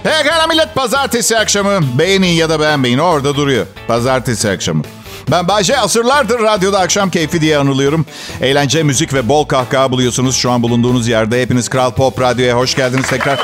Pekala 0.06 0.48
millet 0.48 0.76
pazartesi 0.76 1.38
akşamı. 1.38 1.80
Beğenin 1.98 2.28
ya 2.28 2.50
da 2.50 2.60
beğenmeyin 2.60 2.98
orada 2.98 3.36
duruyor. 3.36 3.66
Pazartesi 3.88 4.50
akşamı. 4.50 4.84
Ben 5.32 5.48
Bayce 5.48 5.78
asırlardır 5.78 6.40
radyoda 6.40 6.80
akşam 6.80 7.10
keyfi 7.10 7.42
diye 7.42 7.58
anılıyorum. 7.58 8.06
Eğlence, 8.42 8.84
müzik 8.84 9.14
ve 9.14 9.30
bol 9.30 9.46
kahkaha 9.46 9.92
buluyorsunuz 9.92 10.36
şu 10.36 10.52
an 10.52 10.64
bulunduğunuz 10.64 11.08
yerde. 11.08 11.42
Hepiniz 11.42 11.70
Kral 11.70 11.92
Pop 11.92 12.22
Radyo'ya 12.22 12.58
hoş 12.58 12.76
geldiniz 12.76 13.08
tekrar. 13.08 13.40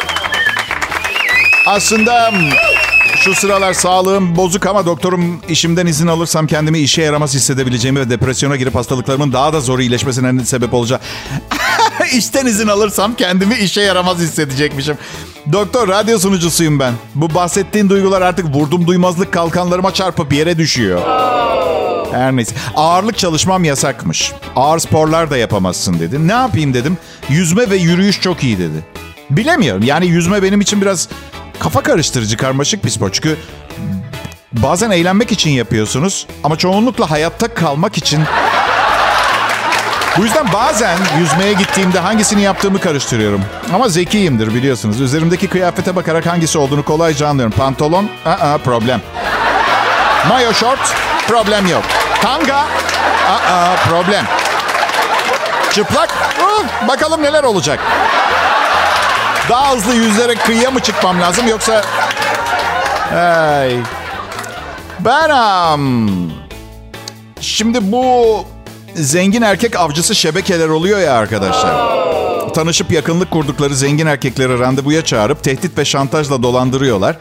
Aslında 1.66 2.32
şu 3.16 3.36
sıralar 3.36 3.74
sağlığım 3.74 4.36
bozuk 4.36 4.66
ama 4.66 4.86
doktorum 4.86 5.42
işimden 5.50 5.88
izin 5.88 6.08
alırsam 6.08 6.48
kendimi 6.48 6.80
işe 6.80 7.02
yaramaz 7.02 7.34
hissedebileceğimi 7.34 8.00
ve 8.00 8.10
depresyona 8.10 8.56
girip 8.56 8.76
hastalıklarımın 8.76 9.34
daha 9.34 9.54
da 9.54 9.60
zor 9.60 9.80
iyileşmesine 9.80 10.46
sebep 10.46 10.74
olacak. 10.74 11.02
İşten 12.18 12.46
izin 12.46 12.68
alırsam 12.68 13.16
kendimi 13.16 13.56
işe 13.56 13.82
yaramaz 13.82 14.18
hissedecekmişim. 14.20 14.98
Doktor 15.52 15.88
radyo 15.88 16.20
sunucusuyum 16.20 16.80
ben. 16.80 16.94
Bu 17.16 17.34
bahsettiğin 17.34 17.90
duygular 17.90 18.22
artık 18.22 18.56
vurdum 18.56 18.88
duymazlık 18.88 19.34
kalkanlarıma 19.34 19.94
çarpıp 19.94 20.34
yere 20.34 20.58
düşüyor. 20.58 21.02
Her 22.12 22.36
neyse. 22.36 22.56
Ağırlık 22.76 23.18
çalışmam 23.18 23.64
yasakmış. 23.64 24.32
Ağır 24.56 24.80
sporlar 24.80 25.30
da 25.30 25.38
yapamazsın 25.38 26.00
dedi. 26.00 26.28
Ne 26.28 26.34
yapayım 26.34 26.74
dedim. 26.74 26.98
Yüzme 27.30 27.70
ve 27.70 27.76
yürüyüş 27.76 28.22
çok 28.22 28.44
iyi 28.44 28.58
dedi. 28.58 28.86
Bilemiyorum. 29.30 29.84
Yani 29.84 30.08
yüzme 30.08 30.44
benim 30.44 30.62
için 30.62 30.82
biraz 30.82 31.10
kafa 31.60 31.82
karıştırıcı, 31.84 32.38
karmaşık 32.38 32.86
bir 32.86 32.90
spor. 32.90 33.12
Çünkü 33.12 33.38
bazen 34.54 34.92
eğlenmek 34.92 35.32
için 35.32 35.50
yapıyorsunuz 35.50 36.28
ama 36.44 36.58
çoğunlukla 36.58 37.12
hayatta 37.12 37.54
kalmak 37.54 37.98
için 37.98 38.20
bu 40.18 40.24
yüzden 40.24 40.54
bazen 40.54 40.98
yüzmeye 41.20 41.54
gittiğimde 41.54 42.00
hangisini 42.00 42.42
yaptığımı 42.42 42.80
karıştırıyorum. 42.80 43.42
Ama 43.74 43.90
zekiyimdir 43.90 44.54
biliyorsunuz. 44.56 45.02
Üzerimdeki 45.02 45.48
kıyafete 45.48 45.96
bakarak 45.96 46.26
hangisi 46.26 46.58
olduğunu 46.58 46.86
kolayca 46.86 47.28
anlıyorum. 47.28 47.54
Pantolon, 47.58 48.10
aa, 48.26 48.58
problem. 48.58 49.02
Mayo 50.30 50.54
short, 50.54 50.80
problem 51.28 51.68
yok. 51.68 51.84
Tanga, 52.22 52.66
aa, 53.30 53.76
problem. 53.90 54.26
Çıplak, 55.74 56.10
uh, 56.42 56.88
bakalım 56.88 57.24
neler 57.24 57.44
olacak. 57.44 57.80
Daha 59.50 59.72
hızlı 59.72 59.94
yüzerek 59.94 60.46
kıyıya 60.46 60.72
mı 60.72 60.80
çıkmam 60.80 61.22
lazım 61.22 61.48
yoksa... 61.48 61.82
Hey. 63.10 63.78
Ben... 65.00 65.30
am, 65.30 66.10
Şimdi 67.42 67.92
bu 67.92 68.46
zengin 68.96 69.42
erkek 69.42 69.76
avcısı 69.76 70.16
şebekeler 70.16 70.68
oluyor 70.68 71.00
ya 71.00 71.14
arkadaşlar. 71.14 72.02
Tanışıp 72.54 72.92
yakınlık 72.92 73.32
kurdukları 73.32 73.76
zengin 73.76 74.06
erkekleri 74.06 74.60
randevuya 74.60 75.06
çağırıp 75.06 75.44
tehdit 75.44 75.78
ve 75.78 75.86
şantajla 75.86 76.44
dolandırıyorlar. 76.44 77.18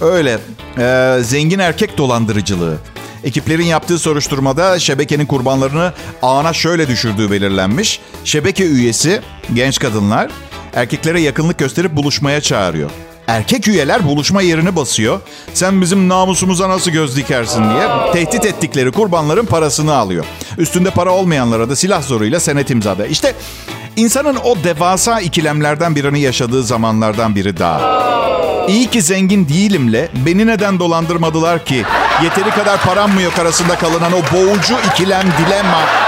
Öyle. 0.00 0.38
Ee, 0.78 1.18
zengin 1.22 1.58
erkek 1.58 1.98
dolandırıcılığı. 1.98 2.76
Ekiplerin 3.24 3.64
yaptığı 3.64 3.98
soruşturmada 3.98 4.78
şebekenin 4.78 5.26
kurbanlarını 5.26 5.92
ağına 6.22 6.52
şöyle 6.52 6.88
düşürdüğü 6.88 7.30
belirlenmiş. 7.30 8.00
Şebeke 8.24 8.64
üyesi 8.64 9.20
genç 9.54 9.78
kadınlar 9.78 10.30
erkeklere 10.74 11.20
yakınlık 11.20 11.58
gösterip 11.58 11.96
buluşmaya 11.96 12.40
çağırıyor. 12.40 12.90
Erkek 13.26 13.68
üyeler 13.68 14.06
buluşma 14.06 14.42
yerini 14.42 14.76
basıyor. 14.76 15.20
Sen 15.54 15.80
bizim 15.80 16.08
namusumuza 16.08 16.68
nasıl 16.68 16.90
göz 16.90 17.16
dikersin 17.16 17.70
diye 17.70 17.88
tehdit 18.12 18.44
ettikleri 18.44 18.92
kurbanların 18.92 19.46
parasını 19.46 19.94
alıyor. 19.94 20.24
Üstünde 20.58 20.90
para 20.90 21.10
olmayanlara 21.10 21.68
da 21.68 21.76
silah 21.76 22.02
zoruyla 22.02 22.40
senet 22.40 22.70
imzada. 22.70 23.06
İşte 23.06 23.34
insanın 23.96 24.36
o 24.44 24.56
devasa 24.64 25.20
ikilemlerden 25.20 25.96
birini 25.96 26.20
yaşadığı 26.20 26.62
zamanlardan 26.62 27.34
biri 27.34 27.58
daha. 27.58 28.02
İyi 28.68 28.86
ki 28.86 29.02
zengin 29.02 29.48
değilimle 29.48 30.08
beni 30.26 30.46
neden 30.46 30.78
dolandırmadılar 30.78 31.64
ki? 31.64 31.84
Yeteri 32.22 32.50
kadar 32.50 32.80
param 32.80 33.14
mı 33.14 33.22
yok 33.22 33.38
arasında 33.38 33.78
kalınan 33.78 34.12
o 34.12 34.36
boğucu 34.36 34.74
ikilem 34.92 35.26
dilema. 35.38 36.01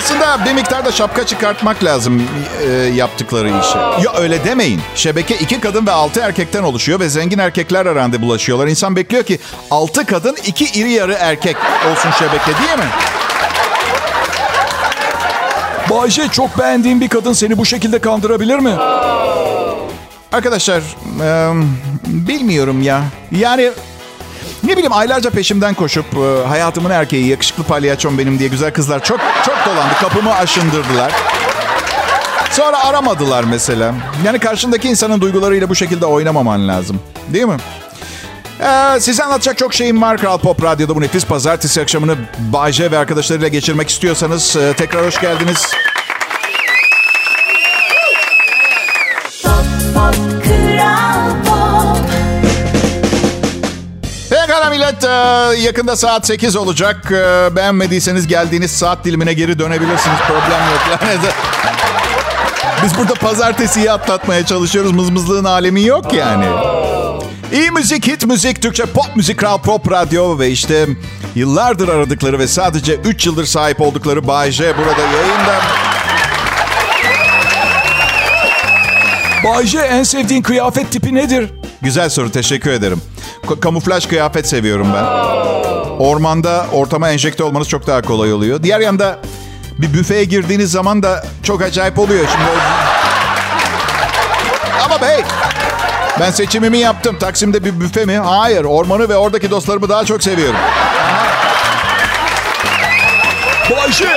Aslında 0.00 0.44
bir 0.44 0.52
miktarda 0.52 0.92
şapka 0.92 1.26
çıkartmak 1.26 1.84
lazım 1.84 2.22
e, 2.68 2.72
yaptıkları 2.72 3.48
işe. 3.48 3.78
Ya 3.78 4.12
öyle 4.18 4.44
demeyin. 4.44 4.80
Şebeke 4.94 5.36
iki 5.36 5.60
kadın 5.60 5.86
ve 5.86 5.90
altı 5.90 6.20
erkekten 6.20 6.62
oluşuyor 6.62 7.00
ve 7.00 7.08
zengin 7.08 7.38
erkekler 7.38 7.84
randevu 7.94 8.22
bulaşıyorlar. 8.22 8.66
İnsan 8.66 8.96
bekliyor 8.96 9.24
ki 9.24 9.38
altı 9.70 10.06
kadın 10.06 10.36
iki 10.46 10.80
iri 10.80 10.92
yarı 10.92 11.12
erkek 11.12 11.56
olsun 11.92 12.10
şebeke 12.18 12.58
değil 12.58 12.78
mi? 12.78 12.84
Bayce 15.90 16.28
çok 16.28 16.58
beğendiğin 16.58 17.00
bir 17.00 17.08
kadın 17.08 17.32
seni 17.32 17.58
bu 17.58 17.66
şekilde 17.66 17.98
kandırabilir 17.98 18.58
mi? 18.58 18.74
Arkadaşlar 20.32 20.82
e, 21.22 21.52
bilmiyorum 22.06 22.82
ya. 22.82 23.02
Yani 23.30 23.70
ne 24.64 24.72
bileyim 24.72 24.92
aylarca 24.92 25.30
peşimden 25.30 25.74
koşup 25.74 26.06
e, 26.14 26.48
hayatımın 26.48 26.90
erkeği 26.90 27.26
yakışıklı 27.26 27.64
palyaçom 27.64 28.18
benim 28.18 28.38
diye 28.38 28.48
güzel 28.48 28.72
kızlar 28.72 29.04
çok 29.04 29.20
çok 29.46 29.56
dolandı. 29.66 29.94
Kapımı 30.00 30.34
aşındırdılar. 30.34 31.12
Sonra 32.50 32.84
aramadılar 32.84 33.44
mesela. 33.44 33.94
Yani 34.24 34.38
karşındaki 34.38 34.88
insanın 34.88 35.20
duygularıyla 35.20 35.68
bu 35.68 35.74
şekilde 35.74 36.06
oynamaman 36.06 36.68
lazım. 36.68 37.00
Değil 37.28 37.44
mi? 37.44 37.56
Ee, 38.60 39.00
size 39.00 39.24
anlatacak 39.24 39.58
çok 39.58 39.74
şeyim 39.74 40.02
var. 40.02 40.18
Kral 40.18 40.38
Pop 40.38 40.64
Radyo'da 40.64 40.96
bu 40.96 41.00
nefis 41.00 41.26
pazartesi 41.26 41.80
akşamını 41.80 42.16
Bayce 42.38 42.90
ve 42.90 42.98
arkadaşlarıyla 42.98 43.48
geçirmek 43.48 43.88
istiyorsanız 43.88 44.56
e, 44.56 44.72
tekrar 44.72 45.06
hoş 45.06 45.20
geldiniz. 45.20 45.66
Pekala 54.70 54.92
millet. 54.92 55.04
e, 55.04 55.62
Yakında 55.66 55.96
saat 55.96 56.26
8 56.26 56.56
olacak. 56.56 57.12
E, 57.12 57.56
Beğenmediyseniz 57.56 58.26
geldiğiniz 58.26 58.70
saat 58.70 59.04
dilimine 59.04 59.32
geri 59.32 59.58
dönebilirsiniz. 59.58 60.18
Problem 60.28 60.60
yok. 60.70 61.00
Yani 61.04 62.84
biz 62.84 62.98
burada 62.98 63.14
pazartesiyi 63.14 63.92
atlatmaya 63.92 64.46
çalışıyoruz. 64.46 64.92
Mızmızlığın 64.92 65.44
alemi 65.44 65.82
yok 65.82 66.12
yani. 66.14 66.44
İyi 67.52 67.70
müzik, 67.70 68.06
hit 68.06 68.26
müzik, 68.26 68.62
Türkçe 68.62 68.84
pop 68.84 69.16
müzik, 69.16 69.38
Kral 69.38 69.58
Pop 69.58 69.90
Radyo 69.90 70.38
ve 70.38 70.48
işte 70.50 70.86
yıllardır 71.34 71.88
aradıkları 71.88 72.38
ve 72.38 72.48
sadece 72.48 72.94
3 72.94 73.26
yıldır 73.26 73.44
sahip 73.44 73.80
oldukları 73.80 74.26
Bay 74.28 74.50
J 74.50 74.64
burada 74.78 75.00
yayında. 75.02 75.60
Bayce 79.44 79.78
en 79.78 80.02
sevdiğin 80.02 80.42
kıyafet 80.42 80.90
tipi 80.90 81.14
nedir? 81.14 81.50
Güzel 81.82 82.08
soru, 82.08 82.32
teşekkür 82.32 82.70
ederim. 82.70 83.02
K- 83.48 83.60
kamuflaj 83.60 84.06
kıyafet 84.08 84.48
seviyorum 84.48 84.88
ben. 84.94 85.04
Ormanda 86.04 86.66
ortama 86.72 87.10
enjekte 87.10 87.44
olmanız 87.44 87.68
çok 87.68 87.86
daha 87.86 88.02
kolay 88.02 88.32
oluyor. 88.32 88.62
Diğer 88.62 88.80
yanda 88.80 89.18
bir 89.78 89.92
büfeye 89.94 90.24
girdiğiniz 90.24 90.70
zaman 90.70 91.02
da 91.02 91.24
çok 91.42 91.62
acayip 91.62 91.98
oluyor. 91.98 92.24
Şimdi 92.32 92.44
Ama 94.84 95.00
bey, 95.00 95.22
ben 96.20 96.30
seçimimi 96.30 96.78
yaptım. 96.78 97.16
Taksim'de 97.18 97.64
bir 97.64 97.80
büfe 97.80 98.04
mi? 98.04 98.18
Hayır, 98.18 98.64
ormanı 98.64 99.08
ve 99.08 99.16
oradaki 99.16 99.50
dostlarımı 99.50 99.88
daha 99.88 100.04
çok 100.04 100.22
seviyorum. 100.22 100.56
Bayce 103.70 104.08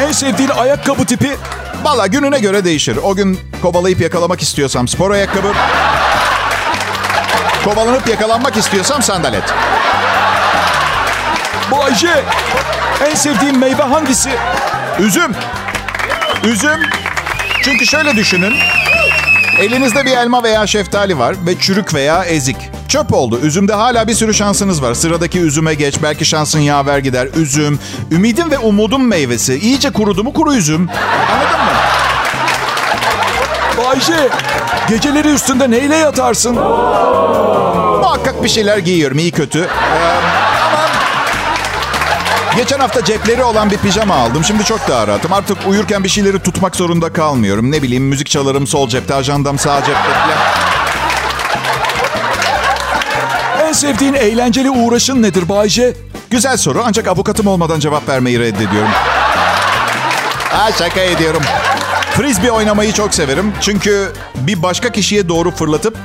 en 0.00 0.12
sevdiğin 0.12 0.48
ayakkabı 0.50 1.04
tipi 1.04 1.36
Valla 1.84 2.06
gününe 2.06 2.38
göre 2.38 2.64
değişir. 2.64 2.96
O 3.02 3.14
gün 3.14 3.38
kovalayıp 3.62 4.00
yakalamak 4.00 4.42
istiyorsam 4.42 4.88
spor 4.88 5.10
ayakkabı. 5.10 5.52
Kovalanıp 7.64 8.08
yakalanmak 8.08 8.56
istiyorsam 8.56 9.02
sandalet. 9.02 9.44
Bayce 11.70 12.24
en 13.10 13.14
sevdiğin 13.14 13.58
meyve 13.58 13.82
hangisi? 13.82 14.30
Üzüm. 14.98 15.32
Üzüm. 16.44 16.80
Çünkü 17.64 17.86
şöyle 17.86 18.16
düşünün. 18.16 18.54
Elinizde 19.60 20.04
bir 20.06 20.10
elma 20.10 20.42
veya 20.42 20.66
şeftali 20.66 21.18
var 21.18 21.36
ve 21.46 21.58
çürük 21.58 21.94
veya 21.94 22.24
ezik. 22.24 22.56
Çöp 22.88 23.12
oldu. 23.14 23.40
Üzümde 23.42 23.74
hala 23.74 24.08
bir 24.08 24.14
sürü 24.14 24.34
şansınız 24.34 24.82
var. 24.82 24.94
Sıradaki 24.94 25.40
üzüme 25.40 25.74
geç. 25.74 25.94
Belki 26.02 26.24
şansın 26.24 26.58
yaver 26.58 26.98
gider. 26.98 27.28
Üzüm. 27.36 27.78
Ümidim 28.10 28.50
ve 28.50 28.58
umudum 28.58 29.08
meyvesi. 29.08 29.54
İyice 29.54 29.90
kurudu 29.90 30.24
mu 30.24 30.32
kuru 30.32 30.54
üzüm. 30.54 30.88
Anladın 31.32 31.64
mı? 31.64 31.69
Bayce 33.90 34.28
geceleri 34.88 35.28
üstünde 35.28 35.70
neyle 35.70 35.96
yatarsın? 35.96 36.54
Muhakkak 38.00 38.44
bir 38.44 38.48
şeyler 38.48 38.78
giyiyorum. 38.78 39.18
iyi 39.18 39.32
kötü. 39.32 39.58
Ee, 39.60 39.66
geçen 42.56 42.80
hafta 42.80 43.04
cepleri 43.04 43.44
olan 43.44 43.70
bir 43.70 43.76
pijama 43.76 44.14
aldım. 44.14 44.44
Şimdi 44.44 44.64
çok 44.64 44.88
daha 44.88 45.06
rahatım. 45.06 45.32
Artık 45.32 45.58
uyurken 45.68 46.04
bir 46.04 46.08
şeyleri 46.08 46.38
tutmak 46.38 46.76
zorunda 46.76 47.12
kalmıyorum. 47.12 47.70
Ne 47.70 47.82
bileyim 47.82 48.04
müzik 48.04 48.30
çalarım 48.30 48.66
sol 48.66 48.88
cepte, 48.88 49.14
ajandam 49.14 49.58
sağ 49.58 49.76
cepte 49.80 49.92
falan. 49.92 50.38
En 53.68 53.72
sevdiğin 53.72 54.14
eğlenceli 54.14 54.70
uğraşın 54.70 55.22
nedir 55.22 55.48
Bayce? 55.48 55.94
Güzel 56.30 56.56
soru 56.56 56.82
ancak 56.86 57.08
avukatım 57.08 57.46
olmadan 57.46 57.80
cevap 57.80 58.08
vermeyi 58.08 58.40
reddediyorum. 58.40 58.90
Ha 60.50 60.72
şaka 60.78 61.00
ediyorum. 61.00 61.42
Frisbee 62.20 62.50
oynamayı 62.50 62.92
çok 62.92 63.14
severim. 63.14 63.52
Çünkü 63.60 64.12
bir 64.34 64.62
başka 64.62 64.92
kişiye 64.92 65.28
doğru 65.28 65.50
fırlatıp 65.50 65.96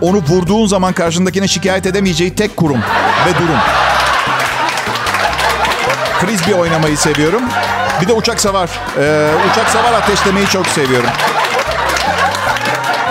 onu 0.00 0.16
vurduğun 0.16 0.66
zaman 0.66 0.92
karşındakine 0.92 1.48
şikayet 1.48 1.86
edemeyeceği 1.86 2.34
tek 2.34 2.56
kurum 2.56 2.78
ve 3.26 3.34
durum. 3.34 3.58
Frisbee 6.20 6.54
oynamayı 6.54 6.96
seviyorum. 6.96 7.42
Bir 8.00 8.08
de 8.08 8.12
uçak 8.12 8.40
savar. 8.40 8.70
Ee, 8.98 9.30
uçak 9.52 9.68
savar 9.68 9.92
ateşlemeyi 9.92 10.46
çok 10.46 10.66
seviyorum. 10.66 11.10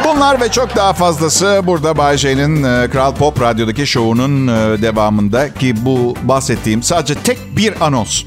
Bunlar 0.03 0.41
ve 0.41 0.51
çok 0.51 0.75
daha 0.75 0.93
fazlası 0.93 1.61
burada 1.63 1.97
Bay 1.97 2.17
J'nin 2.17 2.63
e, 2.63 2.89
Kral 2.89 3.15
Pop 3.15 3.41
Radyo'daki 3.41 3.87
şovunun 3.87 4.47
e, 4.47 4.81
devamında 4.81 5.53
ki 5.53 5.85
bu 5.85 6.15
bahsettiğim 6.23 6.83
sadece 6.83 7.15
tek 7.15 7.57
bir 7.57 7.73
anons. 7.81 8.23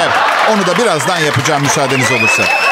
Evet, 0.00 0.14
onu 0.52 0.66
da 0.66 0.82
birazdan 0.82 1.18
yapacağım 1.18 1.62
müsaadeniz 1.62 2.12
olursa. 2.12 2.69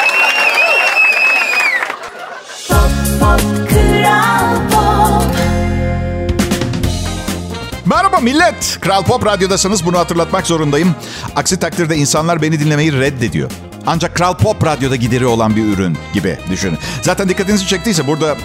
Millet. 8.21 8.77
Kral 8.81 9.03
Pop 9.03 9.25
Radyo'dasınız 9.25 9.85
bunu 9.85 9.97
hatırlatmak 9.99 10.47
zorundayım. 10.47 10.95
Aksi 11.35 11.59
takdirde 11.59 11.95
insanlar 11.95 12.41
beni 12.41 12.59
dinlemeyi 12.59 12.93
reddediyor. 12.99 13.51
Ancak 13.87 14.15
Kral 14.15 14.37
Pop 14.37 14.65
Radyo'da 14.65 14.95
gideri 14.95 15.25
olan 15.25 15.55
bir 15.55 15.65
ürün 15.65 15.97
gibi 16.13 16.37
düşünün. 16.49 16.77
Zaten 17.01 17.29
dikkatinizi 17.29 17.67
çektiyse 17.67 18.07
burada 18.07 18.35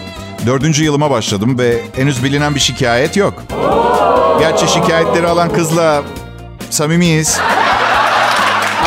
dördüncü 0.47 0.85
yılıma 0.85 1.11
başladım 1.11 1.59
ve 1.59 1.83
henüz 1.97 2.25
bilinen 2.25 2.55
bir 2.55 2.61
şikayet 2.61 3.17
yok. 3.17 3.43
Gerçi 4.39 4.69
şikayetleri 4.69 5.27
alan 5.27 5.53
kızla 5.53 6.03
samimiyiz. 6.71 7.39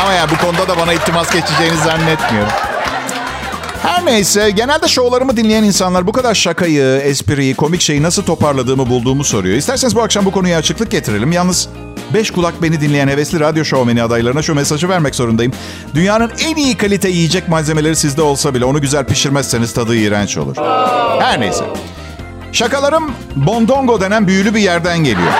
Ama 0.02 0.12
ya 0.12 0.30
bu 0.30 0.46
konuda 0.46 0.68
da 0.68 0.78
bana 0.78 0.92
iltimas 0.92 1.32
geçeceğini 1.32 1.76
zannetmiyorum. 1.76 2.52
Her 3.88 4.06
neyse 4.06 4.50
genelde 4.50 4.88
şovlarımı 4.88 5.36
dinleyen 5.36 5.62
insanlar 5.64 6.06
bu 6.06 6.12
kadar 6.12 6.34
şakayı, 6.34 7.00
espriyi, 7.04 7.54
komik 7.54 7.80
şeyi 7.80 8.02
nasıl 8.02 8.22
toparladığımı 8.22 8.88
bulduğumu 8.90 9.24
soruyor. 9.24 9.56
İsterseniz 9.56 9.96
bu 9.96 10.02
akşam 10.02 10.24
bu 10.24 10.30
konuya 10.30 10.58
açıklık 10.58 10.90
getirelim. 10.90 11.32
Yalnız 11.32 11.68
beş 12.14 12.30
kulak 12.30 12.62
beni 12.62 12.80
dinleyen 12.80 13.08
hevesli 13.08 13.40
radyo 13.40 13.64
şovmeni 13.64 14.02
adaylarına 14.02 14.42
şu 14.42 14.54
mesajı 14.54 14.88
vermek 14.88 15.14
zorundayım. 15.14 15.52
Dünyanın 15.94 16.30
en 16.44 16.56
iyi 16.56 16.76
kalite 16.76 17.08
yiyecek 17.08 17.48
malzemeleri 17.48 17.96
sizde 17.96 18.22
olsa 18.22 18.54
bile 18.54 18.64
onu 18.64 18.80
güzel 18.80 19.04
pişirmezseniz 19.04 19.72
tadı 19.72 19.96
iğrenç 19.96 20.36
olur. 20.36 20.56
Her 21.20 21.40
neyse. 21.40 21.64
Şakalarım 22.52 23.10
Bondongo 23.36 24.00
denen 24.00 24.26
büyülü 24.26 24.54
bir 24.54 24.60
yerden 24.60 24.98
geliyor. 24.98 25.32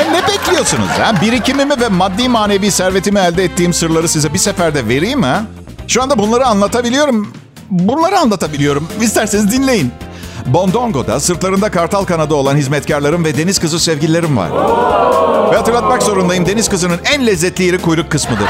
E 0.00 0.12
ne 0.12 0.22
bekliyorsunuz 0.28 0.88
ha? 0.88 1.12
Birikimimi 1.22 1.80
ve 1.80 1.88
maddi 1.88 2.28
manevi 2.28 2.70
servetimi 2.70 3.18
elde 3.18 3.44
ettiğim 3.44 3.72
sırları 3.72 4.08
size 4.08 4.34
bir 4.34 4.38
seferde 4.38 4.88
vereyim 4.88 5.22
ha? 5.22 5.44
Şu 5.88 6.02
anda 6.02 6.18
bunları 6.18 6.46
anlatabiliyorum. 6.46 7.32
Bunları 7.70 8.18
anlatabiliyorum. 8.18 8.88
İsterseniz 9.00 9.52
dinleyin. 9.52 9.92
Bondongo'da 10.46 11.20
sırtlarında 11.20 11.70
kartal 11.70 12.04
kanadı 12.04 12.34
olan 12.34 12.56
hizmetkarlarım 12.56 13.24
ve 13.24 13.36
deniz 13.38 13.58
kızı 13.58 13.80
sevgililerim 13.80 14.36
var. 14.36 14.50
Ve 15.52 15.56
hatırlatmak 15.56 16.02
zorundayım 16.02 16.46
deniz 16.46 16.68
kızının 16.68 16.98
en 17.04 17.26
lezzetli 17.26 17.64
yeri 17.64 17.78
kuyruk 17.78 18.10
kısmıdır. 18.10 18.46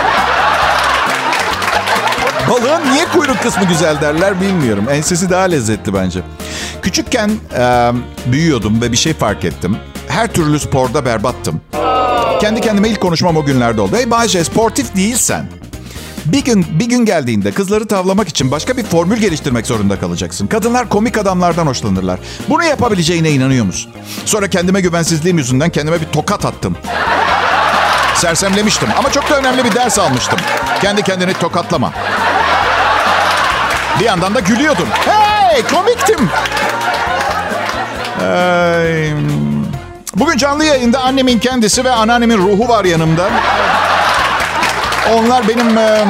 Balığın 2.51 2.93
niye 2.93 3.05
kuyruk 3.05 3.43
kısmı 3.43 3.65
güzel 3.65 4.01
derler 4.01 4.41
bilmiyorum. 4.41 4.85
Ensesi 4.91 5.31
daha 5.31 5.43
lezzetli 5.43 5.95
bence. 5.95 6.21
Küçükken 6.83 7.31
e, 7.59 7.93
büyüyordum 8.27 8.81
ve 8.83 8.93
bir 8.93 8.97
şey 8.97 9.15
fark 9.15 9.45
ettim. 9.45 9.77
Her 10.09 10.33
türlü 10.33 10.61
sporda 10.61 11.05
berbattım. 11.05 11.61
Kendi 12.41 12.61
kendime 12.61 12.89
ilk 12.89 13.01
konuşmam 13.01 13.37
o 13.37 13.45
günlerde 13.45 13.81
oldu. 13.81 13.97
Hey 13.97 14.11
Bayce 14.11 14.45
sportif 14.45 14.97
değilsen 14.97 15.47
bir 16.25 16.45
gün 16.45 16.67
bir 16.79 16.87
gün 16.87 17.05
geldiğinde 17.05 17.53
kızları 17.53 17.87
tavlamak 17.87 18.29
için 18.29 18.51
başka 18.51 18.77
bir 18.77 18.85
formül 18.85 19.17
geliştirmek 19.17 19.67
zorunda 19.67 20.01
kalacaksın. 20.01 20.47
Kadınlar 20.47 20.89
komik 20.89 21.19
adamlardan 21.19 21.67
hoşlanırlar. 21.67 22.21
Bunu 22.49 22.65
yapabileceğine 22.65 23.31
inanıyor 23.31 23.65
musun? 23.65 23.93
Sonra 24.25 24.49
kendime 24.51 24.81
güvensizliğim 24.81 25.39
yüzünden 25.39 25.71
kendime 25.71 26.01
bir 26.01 26.07
tokat 26.07 26.45
attım. 26.45 26.77
Sersemlemiştim 28.15 28.89
ama 28.99 29.13
çok 29.13 29.31
da 29.31 29.39
önemli 29.39 29.65
bir 29.65 29.75
ders 29.75 29.99
almıştım. 29.99 30.39
Kendi 30.81 31.03
kendini 31.03 31.33
tokatlama. 31.35 31.93
Bir 34.01 34.05
yandan 34.05 34.35
da 34.35 34.41
gülüyordum. 34.41 34.89
Hey 35.07 35.63
komiktim. 35.63 36.29
Bugün 40.17 40.37
canlı 40.37 40.65
yayında 40.65 41.01
annemin 41.01 41.39
kendisi 41.39 41.85
ve 41.85 41.91
anneannemin 41.91 42.39
ruhu 42.39 42.69
var 42.69 42.85
yanımda. 42.85 43.31
Onlar 45.11 45.49
benim 45.49 45.79
e, 45.79 46.05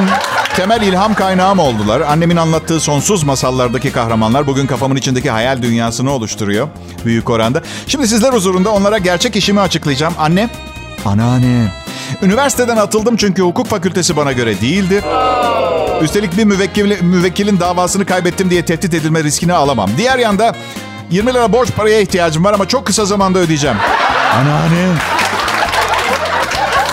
temel 0.55 0.81
ilham 0.81 1.13
kaynağım 1.13 1.59
oldular. 1.59 2.01
Annemin 2.01 2.35
anlattığı 2.37 2.79
sonsuz 2.79 3.23
masallardaki 3.23 3.91
kahramanlar 3.91 4.47
bugün 4.47 4.67
kafamın 4.67 4.95
içindeki 4.95 5.31
hayal 5.31 5.61
dünyasını 5.61 6.11
oluşturuyor. 6.11 6.67
Büyük 7.05 7.29
oranda. 7.29 7.61
Şimdi 7.87 8.07
sizler 8.07 8.33
huzurunda 8.33 8.71
onlara 8.71 8.97
gerçek 8.97 9.35
işimi 9.35 9.59
açıklayacağım. 9.59 10.13
Anne, 10.19 10.49
anneanne. 11.05 11.71
Üniversiteden 12.21 12.77
atıldım 12.77 13.17
çünkü 13.17 13.41
hukuk 13.41 13.67
fakültesi 13.67 14.17
bana 14.17 14.31
göre 14.31 14.61
değildi. 14.61 15.03
Üstelik 16.01 16.37
bir 16.37 16.43
müvekkil, 16.43 17.01
müvekkilin 17.01 17.59
davasını 17.59 18.05
kaybettim 18.05 18.49
diye 18.49 18.65
tehdit 18.65 18.93
edilme 18.93 19.23
riskini 19.23 19.53
alamam. 19.53 19.89
Diğer 19.97 20.17
yanda 20.17 20.55
20 21.11 21.33
lira 21.33 21.51
borç 21.53 21.69
paraya 21.77 21.99
ihtiyacım 21.99 22.43
var 22.43 22.53
ama 22.53 22.67
çok 22.67 22.85
kısa 22.85 23.05
zamanda 23.05 23.39
ödeyeceğim. 23.39 23.77
Anneanne. 24.35 24.93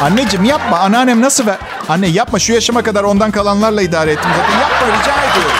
Anneciğim 0.03 0.45
yapma. 0.45 0.79
Anneannem 0.79 1.21
nasıl 1.21 1.47
ver? 1.47 1.57
Anne 1.91 2.07
yapma 2.07 2.39
şu 2.39 2.53
yaşıma 2.53 2.83
kadar 2.83 3.05
ondan 3.05 3.31
kalanlarla 3.31 3.83
idare 3.83 4.13
ettim 4.13 4.31
zaten. 4.37 4.61
Yapma 4.61 4.87
rica 4.87 5.13
ediyorum. 5.13 5.57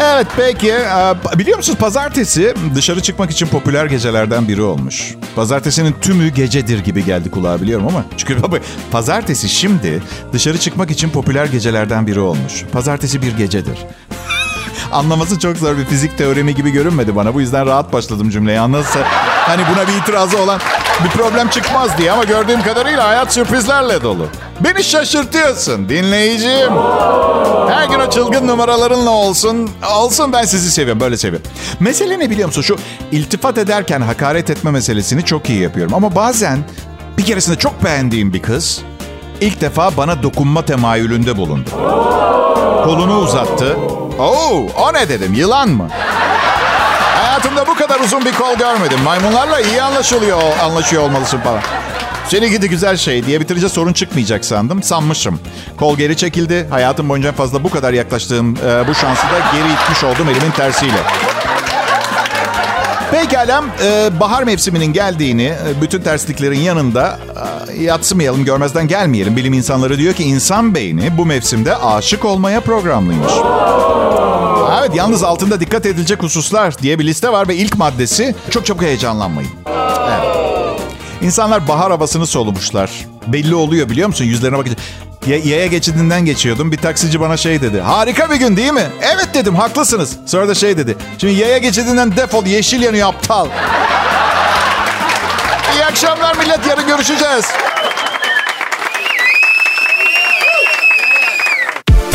Evet 0.00 0.26
peki. 0.36 0.70
Ee, 0.70 1.38
Biliyor 1.38 1.56
musunuz 1.56 1.78
pazartesi 1.78 2.54
dışarı 2.74 3.02
çıkmak 3.02 3.30
için 3.30 3.46
popüler 3.46 3.86
gecelerden 3.86 4.48
biri 4.48 4.62
olmuş. 4.62 5.14
Pazartesinin 5.36 5.92
tümü 6.00 6.28
gecedir 6.28 6.78
gibi 6.84 7.04
geldi 7.04 7.30
kulağa 7.30 7.60
biliyorum 7.62 7.86
ama. 7.88 8.04
Çünkü 8.16 8.42
baba 8.42 8.56
pazartesi 8.90 9.48
şimdi 9.48 10.02
dışarı 10.32 10.58
çıkmak 10.58 10.90
için 10.90 11.10
popüler 11.10 11.46
gecelerden 11.46 12.06
biri 12.06 12.20
olmuş. 12.20 12.64
Pazartesi 12.72 13.22
bir 13.22 13.36
gecedir. 13.36 13.78
Anlaması 14.92 15.38
çok 15.38 15.56
zor 15.56 15.78
bir 15.78 15.84
fizik 15.84 16.18
teoremi 16.18 16.54
gibi 16.54 16.70
görünmedi 16.70 17.16
bana. 17.16 17.34
Bu 17.34 17.40
yüzden 17.40 17.66
rahat 17.66 17.92
başladım 17.92 18.30
cümleyi. 18.30 18.60
Anladıysa 18.60 19.00
hani 19.46 19.62
buna 19.72 19.88
bir 19.88 20.02
itirazı 20.02 20.38
olan 20.38 20.60
bir 21.04 21.08
problem 21.10 21.48
çıkmaz 21.48 21.98
diye 21.98 22.12
ama 22.12 22.24
gördüğüm 22.24 22.62
kadarıyla 22.62 23.08
hayat 23.08 23.32
sürprizlerle 23.32 24.02
dolu. 24.02 24.26
Beni 24.60 24.84
şaşırtıyorsun 24.84 25.88
dinleyicim. 25.88 26.70
Her 27.68 27.86
gün 27.88 28.00
o 28.00 28.10
çılgın 28.10 28.46
numaralarınla 28.46 29.10
olsun. 29.10 29.70
Olsun 29.96 30.32
ben 30.32 30.44
sizi 30.44 30.70
seviyorum 30.70 31.00
böyle 31.00 31.16
seviyorum. 31.16 31.46
Mesele 31.80 32.18
ne 32.18 32.30
biliyor 32.30 32.48
musun? 32.48 32.62
Şu 32.62 32.76
iltifat 33.12 33.58
ederken 33.58 34.00
hakaret 34.00 34.50
etme 34.50 34.70
meselesini 34.70 35.24
çok 35.24 35.50
iyi 35.50 35.62
yapıyorum. 35.62 35.94
Ama 35.94 36.14
bazen 36.14 36.58
bir 37.18 37.24
keresinde 37.24 37.56
çok 37.58 37.84
beğendiğim 37.84 38.32
bir 38.32 38.42
kız 38.42 38.80
ilk 39.40 39.60
defa 39.60 39.96
bana 39.96 40.22
dokunma 40.22 40.64
temayülünde 40.64 41.36
bulundu. 41.36 41.70
Kolunu 42.84 43.18
uzattı. 43.18 43.76
Oo, 44.18 44.66
o 44.78 44.92
ne 44.94 45.08
dedim 45.08 45.34
yılan 45.34 45.68
mı? 45.68 45.88
Hayatımda 47.56 47.74
bu 47.74 47.88
kadar 47.88 48.00
uzun 48.00 48.24
bir 48.24 48.32
kol 48.32 48.54
görmedim. 48.54 48.98
Maymunlarla 49.04 49.60
iyi 49.60 49.82
anlaşılıyor, 49.82 50.38
anlaşıyor 50.62 51.02
olmalısın 51.02 51.38
falan. 51.38 51.60
Seni 52.28 52.50
gidi 52.50 52.68
güzel 52.68 52.96
şey 52.96 53.26
diye 53.26 53.40
bitirince 53.40 53.68
sorun 53.68 53.92
çıkmayacak 53.92 54.44
sandım. 54.44 54.82
Sanmışım. 54.82 55.40
Kol 55.76 55.96
geri 55.96 56.16
çekildi. 56.16 56.66
Hayatım 56.70 57.08
boyunca 57.08 57.32
fazla 57.32 57.64
bu 57.64 57.70
kadar 57.70 57.92
yaklaştığım 57.92 58.56
e, 58.56 58.88
bu 58.88 58.94
şansı 58.94 59.22
da 59.22 59.38
geri 59.52 59.72
itmiş 59.72 60.04
oldum 60.04 60.28
elimin 60.28 60.50
tersiyle. 60.50 60.98
Pekala, 63.10 63.64
e, 63.84 64.20
bahar 64.20 64.42
mevsiminin 64.42 64.92
geldiğini, 64.92 65.44
e, 65.44 65.82
bütün 65.82 66.00
tersliklerin 66.00 66.60
yanında 66.60 67.18
e, 67.68 67.82
yatsımayalım, 67.82 68.44
görmezden 68.44 68.88
gelmeyelim. 68.88 69.36
Bilim 69.36 69.52
insanları 69.52 69.98
diyor 69.98 70.14
ki 70.14 70.24
insan 70.24 70.74
beyni 70.74 71.18
bu 71.18 71.26
mevsimde 71.26 71.76
aşık 71.76 72.24
olmaya 72.24 72.60
programlıymış. 72.60 73.32
Evet, 74.80 74.90
yalnız 74.94 75.22
altında 75.24 75.60
dikkat 75.60 75.86
edilecek 75.86 76.22
hususlar 76.22 76.78
diye 76.78 76.98
bir 76.98 77.04
liste 77.06 77.28
var 77.32 77.48
ve 77.48 77.54
ilk 77.56 77.78
maddesi 77.78 78.34
çok 78.50 78.66
çabuk 78.66 78.82
heyecanlanmayın. 78.82 79.50
Evet. 80.08 80.80
İnsanlar 81.22 81.68
bahar 81.68 81.90
havasını 81.90 82.26
solumuşlar. 82.26 82.90
Belli 83.26 83.54
oluyor 83.54 83.88
biliyor 83.88 84.08
musun? 84.08 84.24
Yüzlerine 84.24 84.58
bakınca. 84.58 84.76
Ya- 85.26 85.38
yaya 85.44 85.66
geçidinden 85.66 86.24
geçiyordum. 86.24 86.72
Bir 86.72 86.76
taksici 86.76 87.20
bana 87.20 87.36
şey 87.36 87.60
dedi. 87.62 87.80
Harika 87.80 88.30
bir 88.30 88.36
gün 88.36 88.56
değil 88.56 88.72
mi? 88.72 88.86
Evet 89.00 89.28
dedim 89.34 89.54
haklısınız. 89.56 90.16
Sonra 90.26 90.48
da 90.48 90.54
şey 90.54 90.76
dedi. 90.78 90.96
Şimdi 91.18 91.34
yaya 91.34 91.58
geçidinden 91.58 92.16
defol 92.16 92.46
yeşil 92.46 92.82
yanıyor 92.82 93.08
aptal. 93.08 93.46
İyi 95.74 95.84
akşamlar 95.84 96.36
millet 96.36 96.66
yarın 96.66 96.86
görüşeceğiz. 96.86 97.44